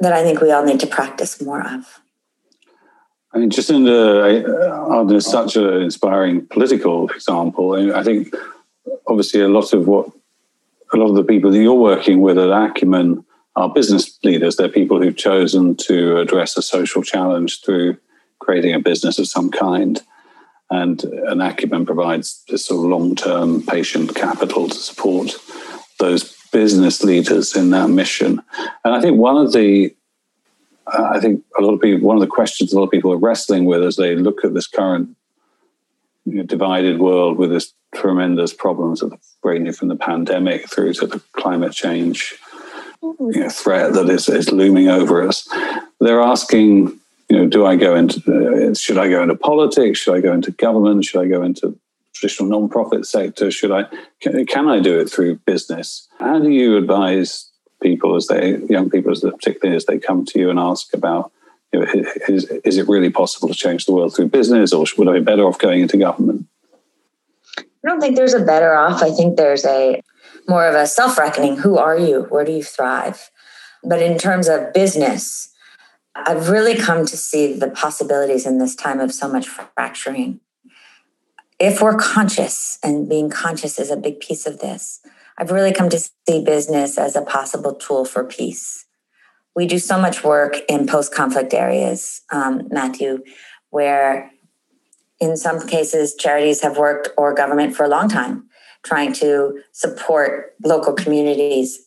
that 0.00 0.12
I 0.12 0.22
think 0.22 0.40
we 0.40 0.52
all 0.52 0.64
need 0.64 0.80
to 0.80 0.86
practice 0.86 1.40
more 1.40 1.60
of. 1.60 2.00
I 3.32 3.38
mean, 3.38 3.50
just 3.50 3.68
Jacinda 3.68 4.44
Ardern 4.44 5.16
is 5.16 5.26
such 5.26 5.56
an 5.56 5.82
inspiring 5.82 6.46
political 6.46 7.08
example. 7.10 7.72
I 7.92 8.02
think, 8.04 8.32
obviously, 9.08 9.40
a 9.40 9.48
lot 9.48 9.72
of 9.72 9.88
what 9.88 10.10
a 10.94 10.96
lot 10.96 11.10
of 11.10 11.16
the 11.16 11.24
people 11.24 11.50
that 11.50 11.58
you're 11.58 11.74
working 11.74 12.20
with 12.20 12.38
at 12.38 12.50
Acumen 12.50 13.24
are 13.56 13.72
business 13.72 14.18
leaders. 14.22 14.56
They're 14.56 14.68
people 14.68 15.00
who've 15.00 15.16
chosen 15.16 15.76
to 15.76 16.18
address 16.18 16.56
a 16.56 16.62
social 16.62 17.02
challenge 17.02 17.62
through 17.62 17.98
creating 18.38 18.74
a 18.74 18.80
business 18.80 19.18
of 19.18 19.26
some 19.26 19.50
kind. 19.50 20.00
And 20.70 21.02
an 21.04 21.40
Acumen 21.40 21.86
provides 21.86 22.42
this 22.48 22.66
sort 22.66 22.84
of 22.84 22.90
long 22.90 23.14
term 23.14 23.62
patient 23.62 24.14
capital 24.14 24.68
to 24.68 24.74
support 24.74 25.36
those 25.98 26.34
business 26.52 27.02
leaders 27.02 27.54
in 27.54 27.70
that 27.70 27.88
mission. 27.88 28.42
And 28.84 28.94
I 28.94 29.00
think 29.00 29.18
one 29.18 29.36
of 29.36 29.52
the 29.52 29.94
I 30.86 31.18
think 31.18 31.42
a 31.58 31.62
lot 31.62 31.74
of 31.74 31.80
people, 31.80 32.06
one 32.06 32.16
of 32.16 32.20
the 32.20 32.26
questions 32.26 32.72
a 32.72 32.76
lot 32.76 32.84
of 32.84 32.90
people 32.90 33.12
are 33.12 33.16
wrestling 33.16 33.64
with 33.64 33.82
as 33.82 33.96
they 33.96 34.14
look 34.16 34.44
at 34.44 34.52
this 34.52 34.66
current 34.66 35.16
you 36.26 36.38
know, 36.38 36.42
divided 36.42 37.00
world 37.00 37.38
with 37.38 37.50
this 37.50 37.72
tremendous 37.94 38.52
problems 38.52 39.02
of 39.02 39.12
ranging 39.42 39.72
from 39.72 39.88
the 39.88 39.96
pandemic 39.96 40.68
through 40.68 40.94
to 40.94 41.06
the 41.06 41.20
climate 41.32 41.72
change 41.72 42.34
you 43.02 43.40
know, 43.40 43.48
threat 43.48 43.92
that 43.92 44.08
is, 44.08 44.28
is 44.28 44.50
looming 44.50 44.88
over 44.88 45.26
us. 45.26 45.48
They're 46.00 46.20
asking 46.20 46.98
you 47.28 47.38
know, 47.38 47.46
do 47.46 47.64
I 47.64 47.76
go 47.76 47.96
into, 47.96 48.20
uh, 48.70 48.74
should 48.74 48.98
I 48.98 49.08
go 49.08 49.22
into 49.22 49.34
politics? 49.34 49.98
Should 49.98 50.14
I 50.14 50.20
go 50.20 50.32
into 50.32 50.50
government? 50.52 51.04
Should 51.04 51.20
I 51.20 51.28
go 51.28 51.42
into 51.42 51.78
traditional 52.14 52.48
non-profit 52.48 53.06
sector? 53.06 53.50
Should 53.50 53.72
I, 53.72 53.86
can, 54.20 54.44
can 54.46 54.68
I 54.68 54.80
do 54.80 54.98
it 54.98 55.10
through 55.10 55.36
business? 55.38 56.06
How 56.18 56.38
do 56.38 56.50
you 56.50 56.76
advise 56.76 57.50
people 57.82 58.14
as 58.14 58.26
they, 58.26 58.58
young 58.68 58.90
people, 58.90 59.12
as 59.12 59.20
particularly 59.20 59.76
as 59.76 59.86
they 59.86 59.98
come 59.98 60.24
to 60.26 60.38
you 60.38 60.50
and 60.50 60.58
ask 60.58 60.92
about, 60.94 61.32
you 61.72 61.80
know, 61.80 61.86
is, 62.28 62.44
is 62.64 62.78
it 62.78 62.88
really 62.88 63.10
possible 63.10 63.48
to 63.48 63.54
change 63.54 63.86
the 63.86 63.92
world 63.92 64.14
through 64.14 64.28
business 64.28 64.72
or 64.72 64.84
would 64.96 65.08
I 65.08 65.14
be 65.14 65.20
better 65.20 65.44
off 65.44 65.58
going 65.58 65.80
into 65.80 65.96
government? 65.96 66.46
I 67.84 67.90
don't 67.90 68.00
think 68.00 68.16
there's 68.16 68.34
a 68.34 68.44
better 68.44 68.74
off. 68.74 69.02
I 69.02 69.10
think 69.10 69.36
there's 69.36 69.64
a 69.64 70.00
more 70.48 70.66
of 70.66 70.74
a 70.74 70.86
self 70.86 71.18
reckoning. 71.18 71.58
Who 71.58 71.76
are 71.76 71.98
you? 71.98 72.22
Where 72.30 72.44
do 72.44 72.52
you 72.52 72.62
thrive? 72.62 73.30
But 73.82 74.00
in 74.00 74.16
terms 74.16 74.48
of 74.48 74.72
business, 74.72 75.52
I've 76.14 76.48
really 76.48 76.76
come 76.76 77.04
to 77.04 77.16
see 77.16 77.52
the 77.52 77.70
possibilities 77.70 78.46
in 78.46 78.58
this 78.58 78.74
time 78.74 79.00
of 79.00 79.12
so 79.12 79.28
much 79.28 79.48
fracturing. 79.48 80.40
If 81.58 81.82
we're 81.82 81.96
conscious, 81.96 82.78
and 82.82 83.08
being 83.08 83.30
conscious 83.30 83.78
is 83.78 83.90
a 83.90 83.96
big 83.96 84.20
piece 84.20 84.46
of 84.46 84.60
this, 84.60 85.00
I've 85.36 85.50
really 85.50 85.72
come 85.72 85.88
to 85.90 85.98
see 85.98 86.44
business 86.44 86.98
as 86.98 87.16
a 87.16 87.22
possible 87.22 87.74
tool 87.74 88.04
for 88.04 88.24
peace. 88.24 88.86
We 89.54 89.66
do 89.66 89.78
so 89.78 89.98
much 89.98 90.24
work 90.24 90.56
in 90.68 90.86
post 90.86 91.14
conflict 91.14 91.52
areas, 91.52 92.22
um, 92.32 92.68
Matthew, 92.70 93.22
where 93.70 94.30
in 95.24 95.36
some 95.36 95.66
cases 95.66 96.14
charities 96.14 96.60
have 96.60 96.76
worked 96.76 97.08
or 97.16 97.34
government 97.34 97.74
for 97.74 97.84
a 97.84 97.88
long 97.88 98.08
time 98.08 98.44
trying 98.82 99.12
to 99.14 99.58
support 99.72 100.54
local 100.62 100.92
communities 100.92 101.86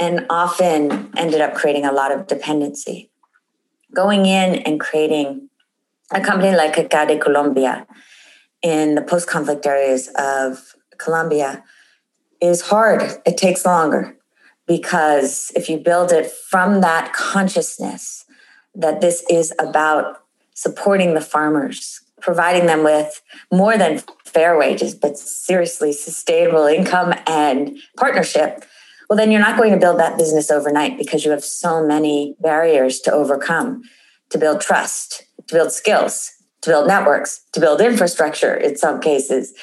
and 0.00 0.24
often 0.30 1.10
ended 1.16 1.40
up 1.40 1.54
creating 1.54 1.84
a 1.84 1.92
lot 1.92 2.10
of 2.10 2.26
dependency 2.26 3.10
going 3.94 4.24
in 4.26 4.54
and 4.66 4.80
creating 4.80 5.48
a 6.12 6.20
company 6.20 6.56
like 6.56 6.74
CARE 6.90 7.18
Colombia 7.18 7.86
in 8.62 8.94
the 8.94 9.02
post 9.02 9.28
conflict 9.28 9.66
areas 9.66 10.08
of 10.16 10.74
Colombia 10.96 11.62
is 12.40 12.62
hard. 12.62 13.02
It 13.26 13.36
takes 13.36 13.66
longer 13.66 14.16
because 14.66 15.52
if 15.54 15.68
you 15.68 15.78
build 15.78 16.12
it 16.12 16.30
from 16.30 16.80
that 16.80 17.12
consciousness 17.12 18.24
that 18.74 19.00
this 19.00 19.24
is 19.28 19.52
about 19.58 20.22
supporting 20.54 21.14
the 21.14 21.20
farmers, 21.20 22.00
providing 22.20 22.66
them 22.66 22.84
with 22.84 23.22
more 23.52 23.76
than 23.76 24.02
fair 24.24 24.58
wages, 24.58 24.94
but 24.94 25.18
seriously 25.18 25.92
sustainable 25.92 26.66
income 26.66 27.14
and 27.26 27.78
partnership, 27.96 28.64
well, 29.08 29.16
then 29.16 29.30
you're 29.30 29.40
not 29.40 29.56
going 29.56 29.72
to 29.72 29.78
build 29.78 29.98
that 29.98 30.18
business 30.18 30.50
overnight 30.50 30.98
because 30.98 31.24
you 31.24 31.30
have 31.30 31.44
so 31.44 31.86
many 31.86 32.36
barriers 32.40 33.00
to 33.00 33.12
overcome 33.12 33.82
to 34.30 34.38
build 34.38 34.60
trust, 34.60 35.24
to 35.46 35.54
build 35.54 35.72
skills, 35.72 36.30
to 36.60 36.70
build 36.70 36.86
networks, 36.86 37.44
to 37.52 37.60
build 37.60 37.80
infrastructure 37.80 38.54
in 38.54 38.76
some 38.76 39.00
cases. 39.00 39.54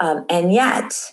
Um, 0.00 0.24
and 0.28 0.52
yet, 0.52 1.12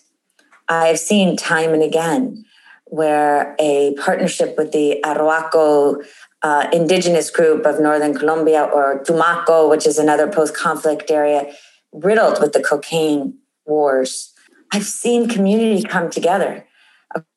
I've 0.67 0.99
seen 0.99 1.37
time 1.37 1.71
and 1.71 1.83
again 1.83 2.45
where 2.85 3.55
a 3.59 3.95
partnership 3.95 4.55
with 4.57 4.71
the 4.71 4.99
Arhuaco 5.03 6.03
uh, 6.45 6.69
indigenous 6.71 7.31
group 7.31 7.65
of 7.65 7.79
Northern 7.79 8.13
Colombia 8.13 8.69
or 8.71 9.03
Tumaco, 9.03 9.67
which 9.67 9.87
is 9.87 9.97
another 9.97 10.27
post 10.31 10.55
conflict 10.55 11.09
area 11.09 11.51
riddled 11.91 12.39
with 12.39 12.53
the 12.53 12.61
cocaine 12.61 13.39
wars. 13.65 14.31
I've 14.71 14.85
seen 14.85 15.27
community 15.27 15.81
come 15.81 16.11
together 16.11 16.67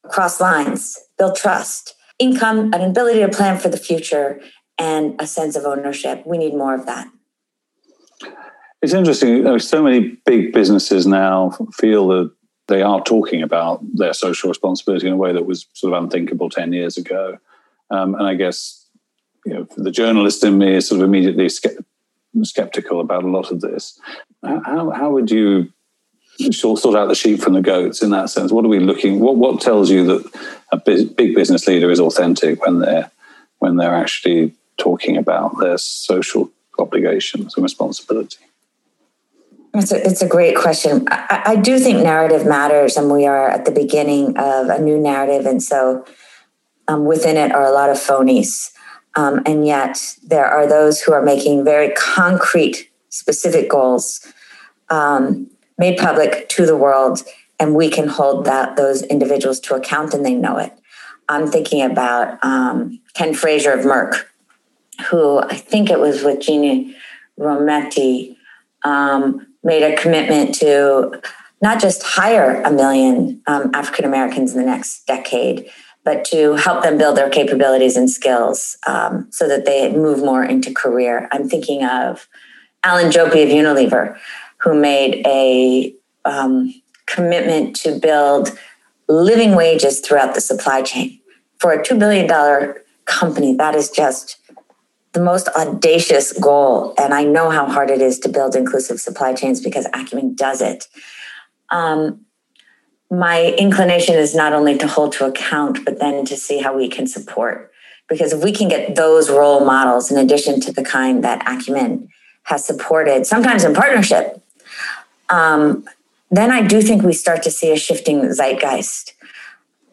across 0.04 0.42
lines, 0.42 0.98
build 1.16 1.36
trust, 1.36 1.94
income, 2.18 2.74
an 2.74 2.82
ability 2.82 3.20
to 3.20 3.28
plan 3.30 3.58
for 3.58 3.70
the 3.70 3.78
future, 3.78 4.42
and 4.76 5.14
a 5.18 5.26
sense 5.26 5.56
of 5.56 5.64
ownership. 5.64 6.22
We 6.26 6.36
need 6.36 6.52
more 6.52 6.74
of 6.74 6.84
that. 6.84 7.08
It's 8.82 8.92
interesting. 8.92 9.58
So 9.58 9.82
many 9.82 10.18
big 10.26 10.52
businesses 10.52 11.06
now 11.06 11.56
feel 11.72 12.08
that 12.08 12.30
they 12.66 12.82
are 12.82 13.02
talking 13.02 13.40
about 13.42 13.80
their 13.94 14.12
social 14.12 14.50
responsibility 14.50 15.06
in 15.06 15.14
a 15.14 15.16
way 15.16 15.32
that 15.32 15.46
was 15.46 15.66
sort 15.72 15.94
of 15.94 16.02
unthinkable 16.02 16.50
10 16.50 16.74
years 16.74 16.98
ago. 16.98 17.38
Um, 17.90 18.14
and 18.14 18.26
I 18.26 18.34
guess 18.34 18.84
you 19.48 19.54
know, 19.54 19.66
the 19.78 19.90
journalist 19.90 20.44
in 20.44 20.58
me 20.58 20.74
is 20.74 20.86
sort 20.86 21.00
of 21.00 21.06
immediately 21.06 21.48
skeptical 22.42 23.00
about 23.00 23.24
a 23.24 23.30
lot 23.30 23.50
of 23.50 23.62
this. 23.62 23.98
How, 24.44 24.90
how 24.90 25.10
would 25.10 25.30
you 25.30 25.72
sort 26.52 26.94
out 26.94 27.08
the 27.08 27.14
sheep 27.14 27.40
from 27.40 27.54
the 27.54 27.62
goats 27.62 28.02
in 28.02 28.10
that 28.10 28.28
sense? 28.28 28.52
What 28.52 28.66
are 28.66 28.68
we 28.68 28.78
looking? 28.78 29.20
What 29.20 29.36
what 29.36 29.62
tells 29.62 29.90
you 29.90 30.04
that 30.04 30.50
a 30.70 30.76
big 30.76 31.34
business 31.34 31.66
leader 31.66 31.90
is 31.90 31.98
authentic 31.98 32.64
when 32.64 32.80
they're 32.80 33.10
when 33.58 33.76
they're 33.76 33.94
actually 33.94 34.54
talking 34.76 35.16
about 35.16 35.58
their 35.58 35.78
social 35.78 36.50
obligations 36.78 37.54
and 37.54 37.62
responsibility? 37.62 38.44
It's 39.74 39.92
a, 39.92 40.06
it's 40.06 40.22
a 40.22 40.28
great 40.28 40.56
question. 40.56 41.06
I, 41.10 41.42
I, 41.46 41.56
do 41.56 41.78
think 41.78 42.02
narrative 42.02 42.46
matters, 42.46 42.96
and 42.96 43.10
we 43.10 43.26
are 43.26 43.48
at 43.48 43.64
the 43.64 43.70
beginning 43.70 44.36
of 44.36 44.68
a 44.68 44.80
new 44.80 44.98
narrative. 44.98 45.46
And 45.46 45.62
so 45.62 46.06
um, 46.88 47.04
within 47.04 47.36
it 47.36 47.52
are 47.52 47.64
a 47.64 47.70
lot 47.70 47.90
of 47.90 47.96
phonies. 47.96 48.72
Um, 49.18 49.42
and 49.46 49.66
yet 49.66 50.16
there 50.22 50.46
are 50.46 50.68
those 50.68 51.00
who 51.00 51.12
are 51.12 51.20
making 51.20 51.64
very 51.64 51.90
concrete, 51.94 52.88
specific 53.08 53.68
goals 53.68 54.24
um, 54.90 55.50
made 55.76 55.98
public 55.98 56.48
to 56.50 56.64
the 56.64 56.76
world, 56.76 57.24
and 57.58 57.74
we 57.74 57.90
can 57.90 58.06
hold 58.06 58.44
that 58.44 58.76
those 58.76 59.02
individuals 59.02 59.58
to 59.60 59.74
account, 59.74 60.14
and 60.14 60.24
they 60.24 60.34
know 60.34 60.56
it. 60.58 60.72
I'm 61.28 61.48
thinking 61.48 61.82
about 61.82 62.38
um, 62.44 63.00
Ken 63.14 63.34
Frazier 63.34 63.72
of 63.72 63.84
Merck, 63.84 64.24
who 65.10 65.40
I 65.40 65.56
think 65.56 65.90
it 65.90 65.98
was 65.98 66.22
with 66.22 66.38
Ginni 66.38 66.94
Rometty 67.40 68.36
um, 68.84 69.48
made 69.64 69.82
a 69.82 70.00
commitment 70.00 70.54
to 70.56 71.20
not 71.60 71.80
just 71.80 72.04
hire 72.04 72.62
a 72.62 72.70
million 72.70 73.42
um, 73.48 73.72
African 73.74 74.04
Americans 74.04 74.52
in 74.52 74.60
the 74.60 74.66
next 74.66 75.08
decade, 75.08 75.68
but 76.04 76.24
to 76.26 76.54
help 76.54 76.82
them 76.82 76.96
build 76.98 77.16
their 77.16 77.30
capabilities 77.30 77.96
and 77.96 78.10
skills 78.10 78.76
um, 78.86 79.28
so 79.30 79.46
that 79.48 79.64
they 79.64 79.92
move 79.92 80.18
more 80.18 80.44
into 80.44 80.72
career. 80.72 81.28
I'm 81.32 81.48
thinking 81.48 81.84
of 81.84 82.28
Alan 82.84 83.10
Jope 83.10 83.32
of 83.32 83.48
Unilever, 83.48 84.18
who 84.58 84.74
made 84.74 85.26
a 85.26 85.94
um, 86.24 86.72
commitment 87.06 87.76
to 87.76 87.98
build 87.98 88.58
living 89.08 89.54
wages 89.54 90.00
throughout 90.00 90.34
the 90.34 90.40
supply 90.40 90.82
chain. 90.82 91.18
For 91.58 91.72
a 91.72 91.82
$2 91.82 91.98
billion 91.98 92.74
company, 93.06 93.54
that 93.56 93.74
is 93.74 93.90
just 93.90 94.38
the 95.12 95.20
most 95.20 95.48
audacious 95.48 96.32
goal. 96.38 96.94
And 96.98 97.12
I 97.14 97.24
know 97.24 97.50
how 97.50 97.66
hard 97.66 97.90
it 97.90 98.00
is 98.00 98.18
to 98.20 98.28
build 98.28 98.54
inclusive 98.54 99.00
supply 99.00 99.34
chains 99.34 99.60
because 99.60 99.86
Acumen 99.92 100.34
does 100.34 100.60
it. 100.60 100.86
Um, 101.70 102.24
my 103.10 103.54
inclination 103.58 104.16
is 104.16 104.34
not 104.34 104.52
only 104.52 104.76
to 104.78 104.86
hold 104.86 105.12
to 105.12 105.24
account, 105.24 105.84
but 105.84 105.98
then 105.98 106.24
to 106.26 106.36
see 106.36 106.58
how 106.58 106.76
we 106.76 106.88
can 106.88 107.06
support. 107.06 107.72
Because 108.08 108.32
if 108.32 108.42
we 108.42 108.52
can 108.52 108.68
get 108.68 108.96
those 108.96 109.30
role 109.30 109.64
models 109.64 110.10
in 110.10 110.18
addition 110.18 110.60
to 110.60 110.72
the 110.72 110.82
kind 110.82 111.24
that 111.24 111.42
Acumen 111.46 112.08
has 112.44 112.64
supported, 112.64 113.26
sometimes 113.26 113.64
in 113.64 113.74
partnership, 113.74 114.42
um, 115.28 115.86
then 116.30 116.50
I 116.50 116.66
do 116.66 116.82
think 116.82 117.02
we 117.02 117.12
start 117.12 117.42
to 117.44 117.50
see 117.50 117.70
a 117.70 117.76
shifting 117.76 118.20
zeitgeist. 118.32 119.14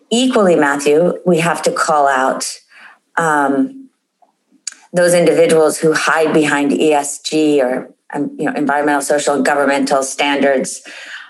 Equally, 0.09 0.55
Matthew, 0.55 1.19
we 1.25 1.39
have 1.39 1.61
to 1.63 1.71
call 1.71 2.07
out 2.07 2.59
um, 3.17 3.89
those 4.93 5.13
individuals 5.13 5.77
who 5.77 5.93
hide 5.93 6.33
behind 6.33 6.71
ESG 6.71 7.59
or 7.59 7.93
um, 8.13 8.35
you 8.37 8.45
know 8.45 8.53
environmental, 8.53 9.01
social, 9.01 9.41
governmental 9.41 10.03
standards 10.03 10.81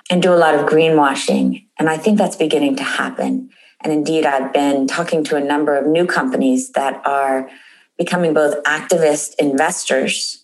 and 0.10 0.22
do 0.22 0.34
a 0.34 0.36
lot 0.36 0.56
of 0.56 0.66
greenwashing. 0.68 1.66
And 1.80 1.90
I 1.90 1.98
think 1.98 2.18
that's 2.18 2.36
beginning 2.36 2.76
to 2.78 2.84
happen. 2.84 3.50
And 3.82 3.92
indeed, 3.92 4.26
I've 4.26 4.54
been 4.54 4.88
talking 4.88 5.24
to 5.26 5.36
a 5.36 5.42
number 5.42 5.76
of 5.76 5.86
new 5.86 6.06
companies 6.06 6.72
that 6.72 7.06
are 7.06 7.50
becoming 7.98 8.34
both 8.34 8.62
activist 8.64 9.36
investors 9.40 10.44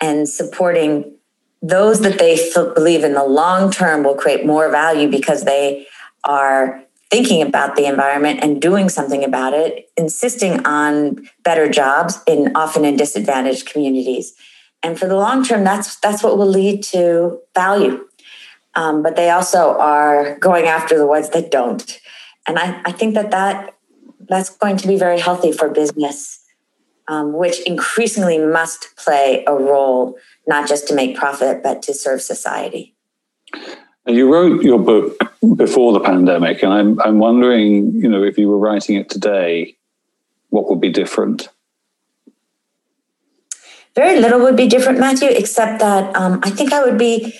and 0.00 0.28
supporting 0.28 1.16
those 1.62 2.00
that 2.00 2.18
they 2.18 2.36
believe 2.74 3.04
in 3.04 3.14
the 3.14 3.24
long 3.24 3.70
term 3.70 4.04
will 4.04 4.14
create 4.14 4.44
more 4.44 4.70
value 4.70 5.08
because 5.08 5.44
they 5.44 5.86
are 6.24 6.82
thinking 7.10 7.42
about 7.42 7.76
the 7.76 7.86
environment 7.86 8.40
and 8.42 8.60
doing 8.60 8.88
something 8.88 9.24
about 9.24 9.54
it, 9.54 9.88
insisting 9.96 10.64
on 10.66 11.28
better 11.42 11.68
jobs 11.68 12.18
in 12.26 12.52
often 12.54 12.84
in 12.84 12.96
disadvantaged 12.96 13.66
communities. 13.66 14.34
And 14.82 14.98
for 14.98 15.06
the 15.06 15.16
long 15.16 15.44
term, 15.44 15.64
that's 15.64 15.96
that's 16.00 16.22
what 16.22 16.36
will 16.36 16.48
lead 16.48 16.82
to 16.84 17.40
value 17.54 18.04
um, 18.76 19.02
but 19.02 19.16
they 19.16 19.30
also 19.30 19.78
are 19.78 20.38
going 20.38 20.66
after 20.66 20.98
the 20.98 21.06
ones 21.06 21.30
that 21.30 21.50
don't. 21.50 22.00
And 22.46 22.58
I, 22.58 22.80
I 22.84 22.92
think 22.92 23.14
that, 23.14 23.30
that 23.30 23.74
that's 24.28 24.50
going 24.50 24.76
to 24.78 24.88
be 24.88 24.96
very 24.96 25.20
healthy 25.20 25.52
for 25.52 25.68
business, 25.68 26.42
um, 27.08 27.32
which 27.32 27.60
increasingly 27.60 28.38
must 28.38 28.96
play 28.96 29.44
a 29.46 29.54
role, 29.54 30.16
not 30.46 30.68
just 30.68 30.88
to 30.88 30.94
make 30.94 31.16
profit, 31.16 31.62
but 31.62 31.82
to 31.82 31.94
serve 31.94 32.22
society. 32.22 32.94
And 34.06 34.16
you 34.16 34.30
wrote 34.32 34.62
your 34.62 34.78
book 34.78 35.18
before 35.56 35.92
the 35.92 36.00
pandemic, 36.00 36.62
and 36.62 36.72
I'm, 36.72 37.00
I'm 37.00 37.18
wondering, 37.18 37.94
you 37.94 38.08
know, 38.08 38.22
if 38.22 38.36
you 38.36 38.48
were 38.48 38.58
writing 38.58 38.96
it 38.96 39.08
today, 39.08 39.76
what 40.50 40.68
would 40.68 40.80
be 40.80 40.90
different? 40.90 41.48
Very 43.94 44.20
little 44.20 44.40
would 44.40 44.56
be 44.56 44.66
different, 44.66 44.98
Matthew, 44.98 45.28
except 45.28 45.78
that 45.80 46.14
um, 46.16 46.40
I 46.42 46.50
think 46.50 46.72
I 46.72 46.84
would 46.84 46.98
be 46.98 47.34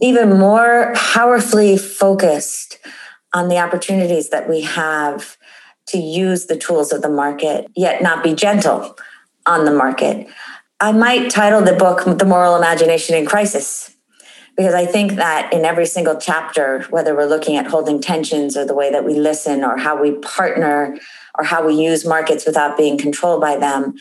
even 0.00 0.38
more 0.38 0.92
powerfully 0.94 1.76
focused 1.76 2.78
on 3.34 3.48
the 3.48 3.58
opportunities 3.58 4.30
that 4.30 4.48
we 4.48 4.62
have 4.62 5.36
to 5.88 5.98
use 5.98 6.46
the 6.46 6.56
tools 6.56 6.92
of 6.92 7.02
the 7.02 7.08
market, 7.08 7.66
yet 7.74 8.02
not 8.02 8.22
be 8.22 8.34
gentle 8.34 8.96
on 9.46 9.64
the 9.64 9.70
market. 9.70 10.28
I 10.80 10.92
might 10.92 11.30
title 11.30 11.62
the 11.62 11.72
book 11.72 12.18
The 12.18 12.24
Moral 12.24 12.56
Imagination 12.56 13.16
in 13.16 13.26
Crisis, 13.26 13.96
because 14.56 14.74
I 14.74 14.86
think 14.86 15.12
that 15.12 15.52
in 15.52 15.64
every 15.64 15.86
single 15.86 16.16
chapter, 16.16 16.82
whether 16.90 17.14
we're 17.14 17.26
looking 17.26 17.56
at 17.56 17.66
holding 17.66 18.00
tensions 18.00 18.56
or 18.56 18.64
the 18.64 18.74
way 18.74 18.90
that 18.90 19.04
we 19.04 19.14
listen 19.14 19.64
or 19.64 19.76
how 19.76 20.00
we 20.00 20.12
partner 20.12 20.98
or 21.38 21.44
how 21.44 21.66
we 21.66 21.74
use 21.74 22.06
markets 22.06 22.44
without 22.44 22.76
being 22.76 22.98
controlled 22.98 23.40
by 23.40 23.56
them, 23.56 23.94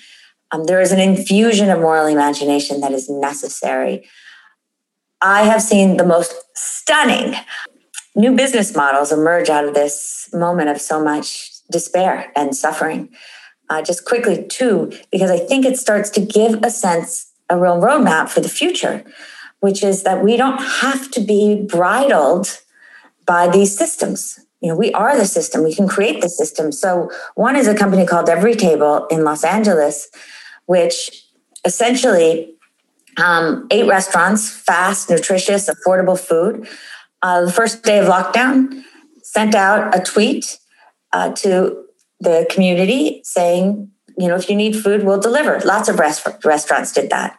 um, 0.52 0.66
there 0.66 0.82
is 0.82 0.92
an 0.92 1.00
infusion 1.00 1.70
of 1.70 1.80
moral 1.80 2.08
imagination 2.08 2.82
that 2.82 2.92
is 2.92 3.10
necessary 3.10 4.08
I 5.22 5.44
have 5.44 5.62
seen 5.62 5.98
the 5.98 6.06
most 6.06 6.34
stunning 6.54 7.36
new 8.16 8.36
business 8.36 8.76
models 8.76 9.12
emerge 9.12 9.50
out 9.50 9.66
of 9.66 9.74
this 9.74 10.30
moment 10.34 10.70
of 10.70 10.82
so 10.82 11.04
much 11.04 11.52
despair 11.72 12.32
and 12.36 12.56
suffering. 12.56 13.10
Uh, 13.70 13.82
just 13.82 14.06
quickly, 14.06 14.46
too, 14.48 14.92
because 15.12 15.30
I 15.30 15.38
think 15.38 15.66
it 15.66 15.78
starts 15.78 16.10
to 16.12 16.22
give 16.22 16.64
a 16.64 16.70
sense, 16.70 17.32
a 17.50 17.60
real 17.60 17.82
roadmap 17.82 18.30
for 18.30 18.40
the 18.40 18.50
future, 18.50 19.04
which 19.60 19.84
is 19.84 20.04
that 20.04 20.24
we 20.24 20.38
don't 20.38 20.62
have 20.62 21.12
to 21.12 21.20
be 21.20 21.66
bridled 21.68 22.60
by 23.26 23.50
these 23.50 23.78
systems. 23.78 24.40
You 24.62 24.70
know, 24.70 24.76
we 24.76 24.94
are 24.94 25.18
the 25.18 25.26
system. 25.26 25.64
We 25.64 25.76
can 25.76 25.88
create 25.88 26.22
the 26.22 26.30
system. 26.30 26.72
So, 26.72 27.12
one 27.36 27.56
is 27.56 27.68
a 27.68 27.76
company 27.76 28.06
called 28.06 28.28
Everytable 28.28 29.06
in 29.12 29.24
Los 29.24 29.44
Angeles, 29.44 30.10
which 30.66 31.26
essentially 31.66 32.57
um, 33.18 33.68
eight 33.72 33.88
restaurants, 33.88 34.50
fast, 34.50 35.10
nutritious, 35.10 35.70
affordable 35.70 36.20
food. 36.20 36.68
Uh, 37.22 37.46
the 37.46 37.52
first 37.52 37.84
day 37.84 38.00
of 38.00 38.08
lockdown, 38.08 38.84
sent 39.24 39.56
out 39.56 39.96
a 39.96 40.02
tweet 40.02 40.58
uh, 41.14 41.32
to 41.34 41.84
the 42.20 42.48
community 42.50 43.22
saying, 43.24 43.92
you 44.18 44.28
know, 44.28 44.36
if 44.36 44.50
you 44.50 44.56
need 44.56 44.76
food, 44.76 45.04
we'll 45.04 45.20
deliver. 45.20 45.60
Lots 45.60 45.90
of 45.90 46.00
rest- 46.00 46.28
restaurants 46.44 46.94
did 46.94 47.10
that. 47.10 47.38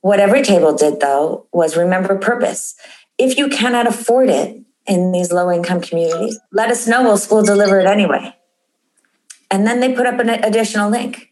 What 0.00 0.20
Everytable 0.20 0.78
did, 0.78 1.00
though, 1.00 1.46
was 1.52 1.76
remember 1.76 2.16
purpose. 2.16 2.74
If 3.18 3.36
you 3.36 3.48
cannot 3.48 3.86
afford 3.86 4.30
it 4.30 4.62
in 4.86 5.12
these 5.12 5.32
low 5.32 5.50
income 5.50 5.80
communities, 5.80 6.38
let 6.52 6.70
us 6.70 6.86
know. 6.86 7.02
We'll, 7.02 7.20
we'll 7.30 7.44
deliver 7.44 7.80
it 7.80 7.86
anyway. 7.86 8.34
And 9.50 9.66
then 9.66 9.80
they 9.80 9.94
put 9.94 10.06
up 10.06 10.20
an 10.20 10.30
additional 10.30 10.90
link. 10.90 11.28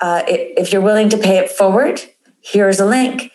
Uh, 0.00 0.22
if 0.26 0.72
you're 0.72 0.82
willing 0.82 1.08
to 1.10 1.18
pay 1.18 1.38
it 1.38 1.50
forward, 1.50 2.00
here's 2.44 2.80
a 2.80 2.86
link. 2.86 3.32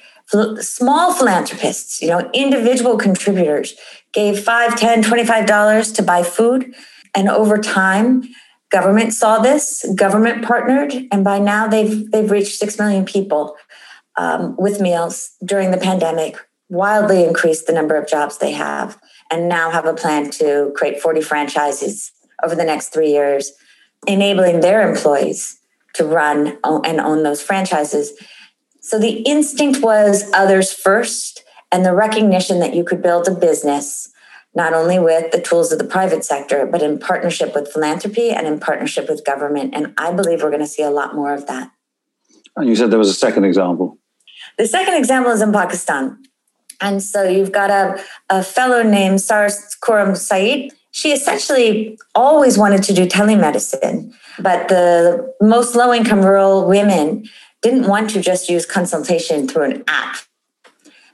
Small 0.59 1.13
philanthropists, 1.13 2.01
you 2.01 2.07
know, 2.09 2.29
individual 2.33 2.97
contributors 2.97 3.73
gave 4.13 4.39
5, 4.39 4.79
10, 4.79 5.01
25 5.03 5.45
dollars 5.45 5.91
to 5.93 6.03
buy 6.03 6.23
food. 6.23 6.73
And 7.15 7.27
over 7.27 7.57
time, 7.57 8.23
government 8.69 9.13
saw 9.13 9.39
this, 9.39 9.85
government 9.95 10.45
partnered, 10.45 10.93
and 11.11 11.23
by 11.23 11.39
now 11.39 11.67
they've 11.67 12.09
they've 12.11 12.29
reached 12.29 12.59
6 12.59 12.77
million 12.77 13.05
people 13.05 13.55
um, 14.15 14.55
with 14.57 14.79
meals 14.79 15.31
during 15.43 15.71
the 15.71 15.77
pandemic, 15.77 16.37
wildly 16.69 17.23
increased 17.23 17.65
the 17.65 17.73
number 17.73 17.95
of 17.95 18.07
jobs 18.07 18.37
they 18.37 18.51
have, 18.51 18.99
and 19.31 19.49
now 19.49 19.71
have 19.71 19.85
a 19.85 19.93
plan 19.95 20.29
to 20.31 20.71
create 20.75 21.01
40 21.01 21.21
franchises 21.21 22.11
over 22.43 22.53
the 22.53 22.63
next 22.63 22.89
three 22.89 23.09
years, 23.09 23.51
enabling 24.05 24.59
their 24.59 24.87
employees 24.87 25.57
to 25.95 26.05
run 26.05 26.59
and 26.63 26.99
own 26.99 27.23
those 27.23 27.41
franchises 27.41 28.13
so 28.81 28.99
the 28.99 29.21
instinct 29.21 29.81
was 29.81 30.29
others 30.33 30.73
first 30.73 31.43
and 31.71 31.85
the 31.85 31.93
recognition 31.93 32.59
that 32.59 32.73
you 32.73 32.83
could 32.83 33.01
build 33.01 33.27
a 33.27 33.31
business 33.31 34.11
not 34.55 34.73
only 34.73 34.97
with 34.99 35.31
the 35.31 35.41
tools 35.41 35.71
of 35.71 35.77
the 35.77 35.85
private 35.85 36.25
sector, 36.25 36.65
but 36.65 36.81
in 36.81 36.97
partnership 36.97 37.53
with 37.53 37.71
philanthropy 37.71 38.31
and 38.31 38.47
in 38.47 38.59
partnership 38.59 39.07
with 39.07 39.23
government. 39.23 39.75
And 39.75 39.93
I 39.97 40.11
believe 40.11 40.41
we're 40.41 40.49
going 40.49 40.61
to 40.61 40.67
see 40.67 40.81
a 40.81 40.89
lot 40.89 41.15
more 41.15 41.33
of 41.33 41.45
that. 41.47 41.71
And 42.55 42.67
you 42.67 42.75
said 42.75 42.89
there 42.89 42.99
was 42.99 43.09
a 43.09 43.13
second 43.13 43.45
example. 43.45 43.97
The 44.57 44.67
second 44.67 44.95
example 44.95 45.31
is 45.31 45.41
in 45.41 45.53
Pakistan. 45.53 46.17
And 46.81 47.03
so 47.03 47.23
you've 47.23 47.51
got 47.51 47.69
a, 47.69 48.03
a 48.29 48.43
fellow 48.43 48.81
named 48.81 49.21
Sara 49.21 49.49
Khurram 49.83 50.17
Saeed. 50.17 50.73
She 50.91 51.11
essentially 51.11 51.99
always 52.15 52.57
wanted 52.57 52.83
to 52.83 52.93
do 52.93 53.05
telemedicine, 53.05 54.11
but 54.39 54.67
the 54.69 55.31
most 55.39 55.75
low 55.75 55.93
income 55.93 56.21
rural 56.21 56.67
women 56.67 57.29
didn't 57.61 57.87
want 57.87 58.09
to 58.11 58.21
just 58.21 58.49
use 58.49 58.65
consultation 58.65 59.47
through 59.47 59.63
an 59.63 59.83
app. 59.87 60.17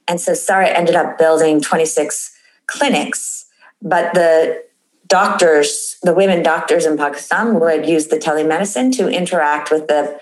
And 0.08 0.21
so 0.21 0.34
Sarah 0.34 0.67
ended 0.67 0.95
up 0.95 1.17
building 1.17 1.62
26 1.62 2.36
clinics, 2.67 3.45
but 3.81 4.13
the 4.13 4.63
doctors, 5.08 5.97
the 6.03 6.13
women 6.13 6.43
doctors 6.43 6.86
in 6.86 6.97
Pakistan 6.97 7.60
would 7.60 7.88
use 7.88 8.08
the 8.08 8.17
telemedicine 8.17 8.95
to 8.97 9.10
interact 9.10 9.71
with 9.71 9.88
the 9.88 10.19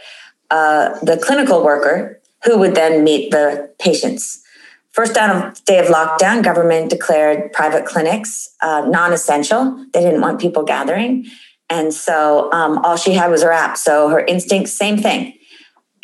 uh, 0.49 0.99
the 1.01 1.17
clinical 1.17 1.63
worker 1.63 2.21
who 2.43 2.59
would 2.59 2.75
then 2.75 3.03
meet 3.03 3.31
the 3.31 3.71
patients. 3.79 4.43
First 4.91 5.15
day 5.15 5.79
of 5.79 5.87
lockdown, 5.87 6.43
government 6.43 6.91
declared 6.91 7.51
private 7.51 7.85
clinics 7.85 8.49
uh, 8.61 8.85
non-essential. 8.87 9.83
They 9.93 10.01
didn't 10.01 10.21
want 10.21 10.39
people 10.39 10.63
gathering, 10.63 11.25
and 11.69 11.91
so 11.91 12.51
um, 12.51 12.77
all 12.79 12.97
she 12.97 13.13
had 13.13 13.31
was 13.31 13.41
her 13.41 13.51
app. 13.51 13.77
So 13.77 14.09
her 14.09 14.19
instinct, 14.19 14.69
same 14.69 14.97
thing, 14.97 15.33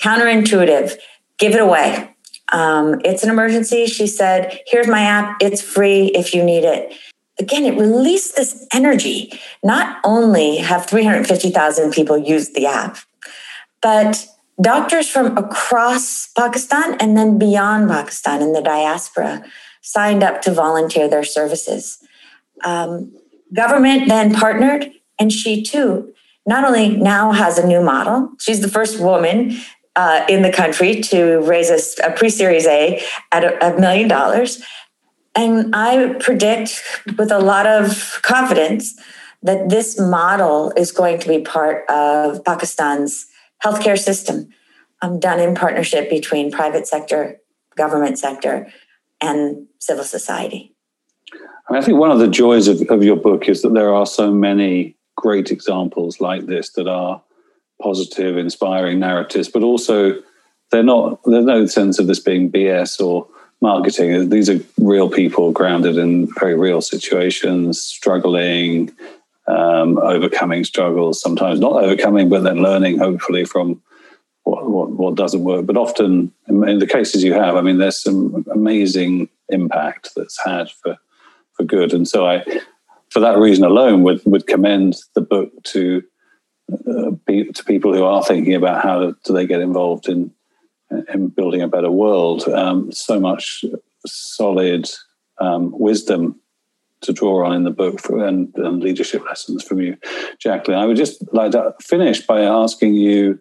counterintuitive. 0.01 0.95
Give 1.37 1.53
it 1.53 1.61
away. 1.61 2.15
Um, 2.51 2.99
it's 3.05 3.23
an 3.23 3.29
emergency. 3.29 3.85
She 3.85 4.07
said, 4.07 4.59
"Here's 4.67 4.87
my 4.87 5.01
app. 5.01 5.37
It's 5.41 5.61
free 5.61 6.07
if 6.07 6.33
you 6.33 6.43
need 6.43 6.63
it." 6.63 6.93
Again, 7.39 7.65
it 7.65 7.77
released 7.79 8.35
this 8.35 8.67
energy. 8.73 9.31
Not 9.63 9.99
only 10.03 10.57
have 10.57 10.85
350,000 10.85 11.91
people 11.91 12.17
used 12.17 12.53
the 12.53 12.65
app, 12.65 12.97
but 13.81 14.27
doctors 14.61 15.07
from 15.07 15.37
across 15.37 16.27
Pakistan 16.33 16.95
and 16.99 17.15
then 17.15 17.37
beyond 17.37 17.89
Pakistan 17.89 18.41
in 18.41 18.51
the 18.51 18.61
diaspora 18.61 19.45
signed 19.81 20.21
up 20.21 20.41
to 20.41 20.51
volunteer 20.51 21.07
their 21.07 21.23
services. 21.23 21.99
Um, 22.65 23.13
government 23.53 24.09
then 24.09 24.33
partnered, 24.33 24.91
and 25.17 25.31
she 25.31 25.63
too 25.63 26.13
not 26.45 26.65
only 26.65 26.97
now 26.97 27.31
has 27.31 27.59
a 27.59 27.67
new 27.67 27.81
model, 27.81 28.31
she's 28.39 28.61
the 28.61 28.67
first 28.67 28.99
woman 28.99 29.55
uh, 29.99 30.23
in 30.29 30.43
the 30.43 30.51
country 30.51 31.01
to 31.01 31.41
raise 31.41 31.69
a, 31.69 32.07
a 32.07 32.11
pre 32.13 32.29
Series 32.29 32.65
A 32.65 33.03
at 33.33 33.43
a, 33.43 33.51
a 33.67 33.77
million 33.77 34.07
dollars. 34.07 34.63
And 35.35 35.75
I 35.75 36.13
predict 36.21 36.81
with 37.17 37.31
a 37.31 37.39
lot 37.39 37.67
of 37.67 38.21
confidence 38.21 38.97
that 39.43 39.67
this 39.67 39.99
model 39.99 40.71
is 40.77 40.93
going 40.93 41.19
to 41.19 41.27
be 41.27 41.41
part 41.41 41.87
of 41.89 42.43
Pakistan's 42.45 43.25
healthcare 43.63 43.99
system 43.99 44.47
um, 45.01 45.19
done 45.19 45.41
in 45.41 45.53
partnership 45.53 46.09
between 46.09 46.49
private 46.49 46.87
sector, 46.87 47.37
government 47.75 48.17
sector, 48.17 48.71
and 49.19 49.67
civil 49.79 50.05
society. 50.05 50.73
I, 51.33 51.73
mean, 51.73 51.81
I 51.81 51.85
think 51.85 51.97
one 51.97 52.11
of 52.11 52.19
the 52.19 52.27
joys 52.29 52.69
of, 52.69 52.81
of 52.89 53.03
your 53.03 53.17
book 53.17 53.49
is 53.49 53.63
that 53.63 53.73
there 53.73 53.93
are 53.93 54.05
so 54.05 54.31
many 54.31 54.95
great 55.17 55.51
examples 55.51 56.21
like 56.21 56.45
this 56.45 56.69
that 56.71 56.87
are 56.87 57.21
positive, 57.81 58.37
inspiring 58.37 58.99
narratives, 58.99 59.49
but 59.49 59.63
also 59.63 60.21
they're 60.71 60.83
not, 60.83 61.19
there's 61.25 61.45
no 61.45 61.65
sense 61.65 61.99
of 61.99 62.07
this 62.07 62.19
being 62.19 62.51
BS 62.51 62.99
or 63.01 63.27
marketing. 63.61 64.29
These 64.29 64.49
are 64.49 64.59
real 64.77 65.09
people 65.09 65.51
grounded 65.51 65.97
in 65.97 66.27
very 66.39 66.55
real 66.55 66.81
situations, 66.81 67.81
struggling, 67.81 68.91
um, 69.47 69.97
overcoming 69.97 70.63
struggles, 70.63 71.21
sometimes 71.21 71.59
not 71.59 71.83
overcoming, 71.83 72.29
but 72.29 72.43
then 72.43 72.61
learning, 72.61 72.99
hopefully, 72.99 73.45
from 73.45 73.81
what, 74.43 74.69
what, 74.69 74.91
what 74.91 75.15
doesn't 75.15 75.43
work. 75.43 75.65
But 75.65 75.77
often, 75.77 76.31
in 76.47 76.79
the 76.79 76.87
cases 76.87 77.23
you 77.23 77.33
have, 77.33 77.55
I 77.55 77.61
mean, 77.61 77.79
there's 77.79 78.01
some 78.01 78.45
amazing 78.51 79.29
impact 79.49 80.11
that's 80.15 80.39
had 80.43 80.69
for 80.69 80.97
for 81.53 81.63
good. 81.65 81.93
And 81.93 82.07
so, 82.07 82.25
I, 82.25 82.45
for 83.09 83.19
that 83.19 83.37
reason 83.37 83.63
alone, 83.63 84.03
would 84.03 84.21
would 84.25 84.47
commend 84.47 84.97
the 85.15 85.21
book 85.21 85.51
to 85.65 86.03
uh, 86.71 87.11
to 87.27 87.63
people 87.65 87.93
who 87.93 88.03
are 88.03 88.23
thinking 88.23 88.55
about 88.55 88.83
how 88.83 89.11
do 89.11 89.33
they 89.33 89.45
get 89.45 89.61
involved 89.61 90.07
in 90.07 90.31
in 91.13 91.27
building 91.27 91.61
a 91.61 91.67
better 91.67 91.91
world. 91.91 92.47
Um, 92.47 92.91
so 92.91 93.19
much 93.19 93.63
solid 94.05 94.89
um, 95.39 95.71
wisdom 95.77 96.39
to 97.01 97.13
draw 97.13 97.45
on 97.45 97.55
in 97.55 97.63
the 97.63 97.71
book 97.71 98.01
for, 98.01 98.25
and, 98.25 98.53
and, 98.55 98.81
leadership 98.81 99.23
lessons 99.23 99.63
from 99.63 99.79
you, 99.79 99.97
Jacqueline. 100.37 100.79
I 100.79 100.85
would 100.85 100.97
just 100.97 101.23
like 101.33 101.51
to 101.51 101.73
finish 101.81 102.25
by 102.25 102.41
asking 102.41 102.95
you 102.95 103.39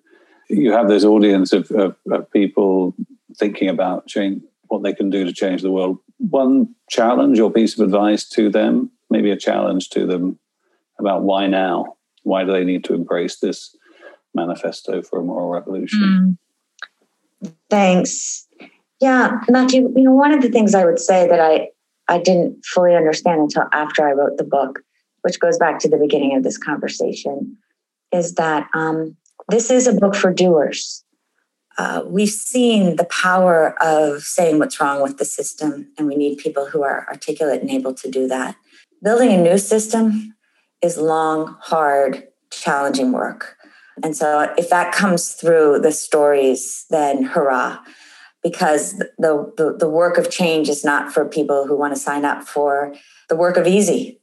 you 0.48 0.72
have 0.72 0.88
this 0.88 1.04
audience 1.04 1.52
of, 1.52 1.70
of, 1.72 1.96
of 2.10 2.30
people 2.30 2.94
thinking 3.36 3.68
about 3.68 4.06
change, 4.06 4.42
what 4.68 4.82
they 4.82 4.94
can 4.94 5.10
do 5.10 5.24
to 5.24 5.32
change 5.32 5.62
the 5.62 5.70
world. 5.70 5.98
One 6.18 6.74
challenge 6.88 7.38
or 7.38 7.50
piece 7.50 7.78
of 7.78 7.84
advice 7.84 8.26
to 8.30 8.48
them, 8.48 8.90
maybe 9.10 9.30
a 9.30 9.36
challenge 9.36 9.90
to 9.90 10.06
them 10.06 10.38
about 10.98 11.22
why 11.22 11.46
now? 11.48 11.97
Why 12.28 12.44
do 12.44 12.52
they 12.52 12.64
need 12.64 12.84
to 12.84 12.94
embrace 12.94 13.38
this 13.38 13.74
manifesto 14.34 15.00
for 15.00 15.20
a 15.20 15.24
moral 15.24 15.48
revolution? 15.48 16.38
Mm. 17.42 17.52
Thanks. 17.70 18.46
Yeah, 19.00 19.40
Matthew, 19.48 19.90
you 19.96 20.02
know, 20.02 20.12
one 20.12 20.34
of 20.34 20.42
the 20.42 20.50
things 20.50 20.74
I 20.74 20.84
would 20.84 20.98
say 20.98 21.26
that 21.26 21.40
I, 21.40 21.68
I 22.06 22.18
didn't 22.18 22.64
fully 22.66 22.94
understand 22.94 23.40
until 23.40 23.64
after 23.72 24.06
I 24.06 24.12
wrote 24.12 24.36
the 24.36 24.44
book, 24.44 24.80
which 25.22 25.40
goes 25.40 25.56
back 25.56 25.78
to 25.80 25.88
the 25.88 25.96
beginning 25.96 26.36
of 26.36 26.42
this 26.42 26.58
conversation, 26.58 27.56
is 28.12 28.34
that 28.34 28.68
um, 28.74 29.16
this 29.48 29.70
is 29.70 29.86
a 29.86 29.94
book 29.94 30.14
for 30.14 30.30
doers. 30.30 31.04
Uh, 31.78 32.02
we've 32.06 32.28
seen 32.28 32.96
the 32.96 33.04
power 33.04 33.80
of 33.82 34.22
saying 34.22 34.58
what's 34.58 34.80
wrong 34.80 35.00
with 35.00 35.16
the 35.16 35.24
system, 35.24 35.90
and 35.96 36.06
we 36.06 36.16
need 36.16 36.36
people 36.36 36.66
who 36.66 36.82
are 36.82 37.06
articulate 37.08 37.62
and 37.62 37.70
able 37.70 37.94
to 37.94 38.10
do 38.10 38.28
that. 38.28 38.56
Building 39.02 39.32
a 39.32 39.40
new 39.40 39.56
system 39.56 40.34
is 40.82 40.98
long, 40.98 41.56
hard, 41.60 42.28
challenging 42.50 43.12
work. 43.12 43.56
And 44.02 44.16
so, 44.16 44.52
if 44.56 44.70
that 44.70 44.92
comes 44.92 45.32
through 45.32 45.80
the 45.80 45.92
stories, 45.92 46.86
then 46.88 47.24
hurrah, 47.24 47.78
because 48.42 48.98
the, 49.18 49.52
the, 49.56 49.76
the 49.76 49.88
work 49.88 50.18
of 50.18 50.30
change 50.30 50.68
is 50.68 50.84
not 50.84 51.12
for 51.12 51.24
people 51.24 51.66
who 51.66 51.76
want 51.76 51.94
to 51.94 52.00
sign 52.00 52.24
up 52.24 52.44
for 52.44 52.94
the 53.28 53.36
work 53.36 53.56
of 53.56 53.66
easy. 53.66 54.20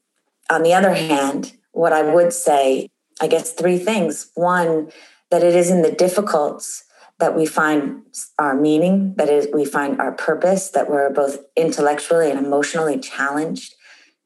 On 0.49 0.63
the 0.63 0.73
other 0.73 0.93
hand, 0.93 1.53
what 1.73 1.91
I 1.91 2.01
would 2.01 2.31
say, 2.31 2.89
I 3.19 3.27
guess, 3.27 3.51
three 3.51 3.77
things. 3.77 4.31
One, 4.35 4.91
that 5.29 5.43
it 5.43 5.55
is 5.55 5.69
in 5.69 5.81
the 5.81 5.91
difficulties 5.91 6.83
that 7.19 7.35
we 7.35 7.45
find 7.45 8.01
our 8.39 8.55
meaning, 8.55 9.13
that 9.17 9.29
is, 9.29 9.47
we 9.53 9.65
find 9.65 9.99
our 9.99 10.11
purpose, 10.11 10.69
that 10.69 10.89
we're 10.89 11.09
both 11.09 11.37
intellectually 11.55 12.29
and 12.29 12.39
emotionally 12.39 12.99
challenged, 12.99 13.73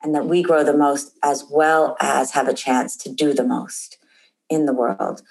and 0.02 0.16
that 0.16 0.28
we 0.28 0.42
grow 0.42 0.64
the 0.64 0.76
most 0.76 1.18
as 1.24 1.46
well 1.50 1.98
as 2.00 2.32
have 2.32 2.48
a 2.48 2.54
chance 2.54 2.96
to 2.98 3.12
do 3.12 3.34
the 3.34 3.44
most 3.44 3.98
in 4.50 4.66
the 4.66 4.74
world. 4.74 5.22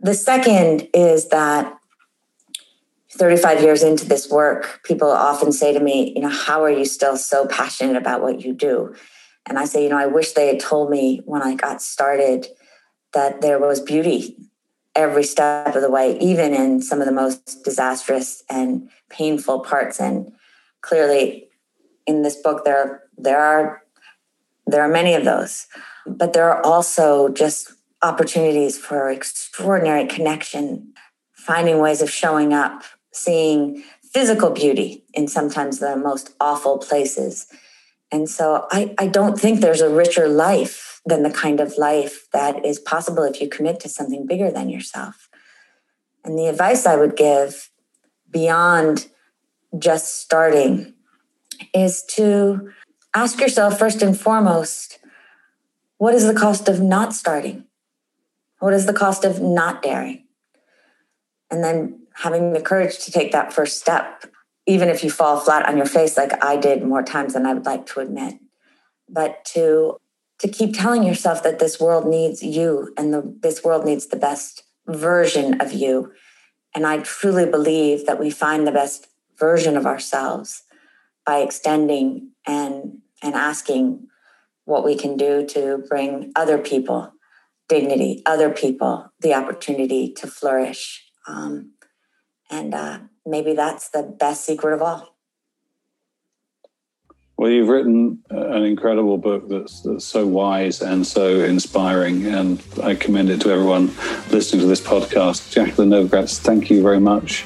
The 0.00 0.14
second 0.14 0.88
is 0.94 1.28
that 1.28 1.76
35 3.12 3.62
years 3.62 3.82
into 3.82 4.06
this 4.06 4.30
work, 4.30 4.80
people 4.84 5.10
often 5.10 5.52
say 5.52 5.72
to 5.72 5.80
me, 5.80 6.12
you 6.14 6.22
know, 6.22 6.28
how 6.28 6.62
are 6.62 6.70
you 6.70 6.84
still 6.84 7.16
so 7.16 7.46
passionate 7.46 7.96
about 7.96 8.22
what 8.22 8.42
you 8.42 8.52
do? 8.52 8.94
And 9.46 9.58
I 9.58 9.64
say, 9.64 9.82
you 9.82 9.90
know, 9.90 9.98
I 9.98 10.06
wish 10.06 10.32
they 10.32 10.46
had 10.46 10.60
told 10.60 10.90
me 10.90 11.22
when 11.24 11.42
I 11.42 11.54
got 11.54 11.82
started 11.82 12.46
that 13.12 13.40
there 13.40 13.58
was 13.58 13.80
beauty 13.80 14.36
every 14.94 15.24
step 15.24 15.74
of 15.74 15.82
the 15.82 15.90
way, 15.90 16.18
even 16.18 16.54
in 16.54 16.82
some 16.82 17.00
of 17.00 17.06
the 17.06 17.12
most 17.12 17.64
disastrous 17.64 18.42
and 18.48 18.88
painful 19.08 19.60
parts. 19.60 20.00
And 20.00 20.32
clearly, 20.80 21.48
in 22.06 22.22
this 22.22 22.36
book, 22.36 22.64
there 22.64 23.04
there 23.16 23.40
are 23.40 23.82
there 24.72 24.82
are 24.82 24.88
many 24.88 25.14
of 25.14 25.24
those, 25.24 25.66
but 26.06 26.32
there 26.32 26.50
are 26.50 26.64
also 26.64 27.28
just 27.28 27.72
opportunities 28.02 28.78
for 28.78 29.10
extraordinary 29.10 30.06
connection, 30.06 30.92
finding 31.32 31.78
ways 31.78 32.00
of 32.00 32.10
showing 32.10 32.52
up, 32.52 32.82
seeing 33.12 33.82
physical 34.12 34.50
beauty 34.50 35.04
in 35.14 35.28
sometimes 35.28 35.78
the 35.78 35.96
most 35.96 36.34
awful 36.40 36.78
places. 36.78 37.46
And 38.10 38.28
so 38.28 38.66
I, 38.70 38.94
I 38.98 39.06
don't 39.06 39.38
think 39.38 39.60
there's 39.60 39.80
a 39.80 39.88
richer 39.88 40.28
life 40.28 41.00
than 41.06 41.22
the 41.22 41.30
kind 41.30 41.60
of 41.60 41.78
life 41.78 42.26
that 42.32 42.64
is 42.64 42.78
possible 42.78 43.22
if 43.22 43.40
you 43.40 43.48
commit 43.48 43.80
to 43.80 43.88
something 43.88 44.26
bigger 44.26 44.50
than 44.50 44.68
yourself. 44.68 45.28
And 46.24 46.38
the 46.38 46.46
advice 46.46 46.86
I 46.86 46.96
would 46.96 47.16
give 47.16 47.70
beyond 48.30 49.08
just 49.78 50.20
starting 50.20 50.94
is 51.72 52.02
to 52.14 52.70
ask 53.14 53.40
yourself 53.40 53.78
first 53.78 54.02
and 54.02 54.18
foremost 54.18 54.98
what 55.98 56.14
is 56.14 56.26
the 56.26 56.34
cost 56.34 56.68
of 56.68 56.80
not 56.80 57.12
starting? 57.12 57.64
What 58.58 58.72
is 58.72 58.86
the 58.86 58.94
cost 58.94 59.24
of 59.24 59.40
not 59.40 59.82
daring? 59.82 60.24
And 61.50 61.62
then 61.62 62.06
having 62.14 62.52
the 62.52 62.62
courage 62.62 62.98
to 63.00 63.12
take 63.12 63.32
that 63.32 63.52
first 63.52 63.80
step, 63.80 64.24
even 64.66 64.88
if 64.88 65.04
you 65.04 65.10
fall 65.10 65.38
flat 65.40 65.68
on 65.68 65.76
your 65.76 65.86
face, 65.86 66.16
like 66.16 66.42
I 66.42 66.56
did 66.56 66.82
more 66.82 67.02
times 67.02 67.34
than 67.34 67.44
I 67.44 67.52
would 67.52 67.66
like 67.66 67.86
to 67.86 68.00
admit, 68.00 68.38
but 69.08 69.44
to 69.46 69.98
to 70.38 70.48
keep 70.48 70.74
telling 70.74 71.02
yourself 71.02 71.42
that 71.42 71.58
this 71.58 71.78
world 71.78 72.06
needs 72.06 72.42
you 72.42 72.94
and 72.96 73.12
the, 73.12 73.36
this 73.40 73.62
world 73.62 73.84
needs 73.84 74.06
the 74.06 74.16
best 74.16 74.62
version 74.86 75.60
of 75.60 75.74
you. 75.74 76.12
And 76.74 76.86
I 76.86 77.00
truly 77.00 77.44
believe 77.44 78.06
that 78.06 78.18
we 78.18 78.30
find 78.30 78.66
the 78.66 78.72
best 78.72 79.08
version 79.38 79.76
of 79.76 79.84
ourselves 79.84 80.62
by 81.24 81.38
extending 81.38 82.30
and 82.46 82.98
and 83.22 83.34
asking 83.34 84.08
what 84.64 84.84
we 84.84 84.94
can 84.94 85.16
do 85.16 85.46
to 85.46 85.84
bring 85.88 86.32
other 86.36 86.58
people 86.58 87.12
dignity, 87.68 88.22
other 88.26 88.50
people 88.50 89.10
the 89.20 89.34
opportunity 89.34 90.12
to 90.12 90.26
flourish. 90.26 91.04
Um, 91.26 91.72
And 92.50 92.74
uh, 92.74 92.98
maybe 93.24 93.54
that's 93.54 93.90
the 93.90 94.02
best 94.02 94.44
secret 94.44 94.74
of 94.74 94.82
all. 94.82 95.14
Well, 97.36 97.48
you've 97.48 97.68
written 97.68 98.18
an 98.28 98.64
incredible 98.64 99.18
book 99.18 99.48
that's, 99.48 99.82
that's, 99.82 100.04
so 100.04 100.26
wise 100.26 100.82
and 100.82 101.06
so 101.06 101.44
inspiring, 101.44 102.26
and 102.26 102.60
I 102.82 102.96
commend 102.96 103.30
it 103.30 103.40
to 103.42 103.50
everyone 103.50 103.86
listening 104.30 104.60
to 104.62 104.66
this 104.66 104.80
podcast. 104.80 105.52
Jacqueline 105.52 105.90
Novogratz, 105.90 106.38
thank 106.38 106.70
you 106.70 106.82
very 106.82 107.00
much 107.00 107.42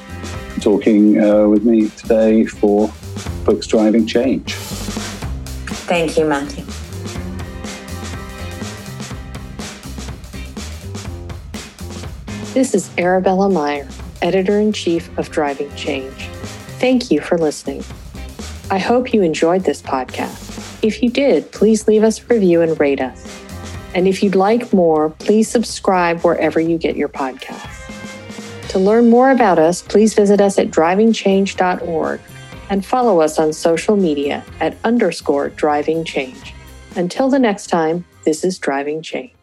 for 0.49 0.59
talking 0.59 1.21
uh, 1.23 1.47
with 1.47 1.63
me 1.63 1.89
today 1.89 2.45
for 2.45 2.91
Books 3.45 3.67
Driving 3.67 4.05
Change. 4.05 4.53
Thank 5.85 6.17
you, 6.17 6.25
Matthew. 6.25 6.65
This 12.53 12.73
is 12.73 12.89
Arabella 12.97 13.49
Meyer, 13.49 13.87
Editor 14.21 14.59
in 14.59 14.71
Chief 14.71 15.15
of 15.17 15.29
Driving 15.29 15.73
Change. 15.75 16.29
Thank 16.79 17.11
you 17.11 17.21
for 17.21 17.37
listening. 17.37 17.83
I 18.71 18.79
hope 18.79 19.13
you 19.13 19.21
enjoyed 19.21 19.63
this 19.63 19.81
podcast. 19.81 20.83
If 20.83 21.03
you 21.03 21.09
did, 21.09 21.51
please 21.51 21.87
leave 21.87 22.03
us 22.03 22.21
a 22.21 22.25
review 22.25 22.61
and 22.61 22.79
rate 22.79 23.01
us. 23.01 23.27
And 23.93 24.07
if 24.07 24.23
you'd 24.23 24.35
like 24.35 24.73
more, 24.73 25.09
please 25.09 25.47
subscribe 25.47 26.21
wherever 26.21 26.59
you 26.59 26.77
get 26.77 26.95
your 26.95 27.09
podcasts. 27.09 28.69
To 28.69 28.79
learn 28.79 29.09
more 29.09 29.31
about 29.31 29.59
us, 29.59 29.81
please 29.81 30.13
visit 30.13 30.41
us 30.41 30.57
at 30.57 30.71
drivingchange.org 30.71 32.21
and 32.69 32.85
follow 32.85 33.21
us 33.21 33.37
on 33.37 33.53
social 33.53 33.95
media 33.95 34.43
at 34.59 34.77
underscore 34.83 35.49
driving 35.49 36.03
change. 36.03 36.53
Until 36.95 37.29
the 37.29 37.39
next 37.39 37.67
time, 37.67 38.05
this 38.23 38.43
is 38.43 38.57
Driving 38.57 39.01
Change. 39.01 39.34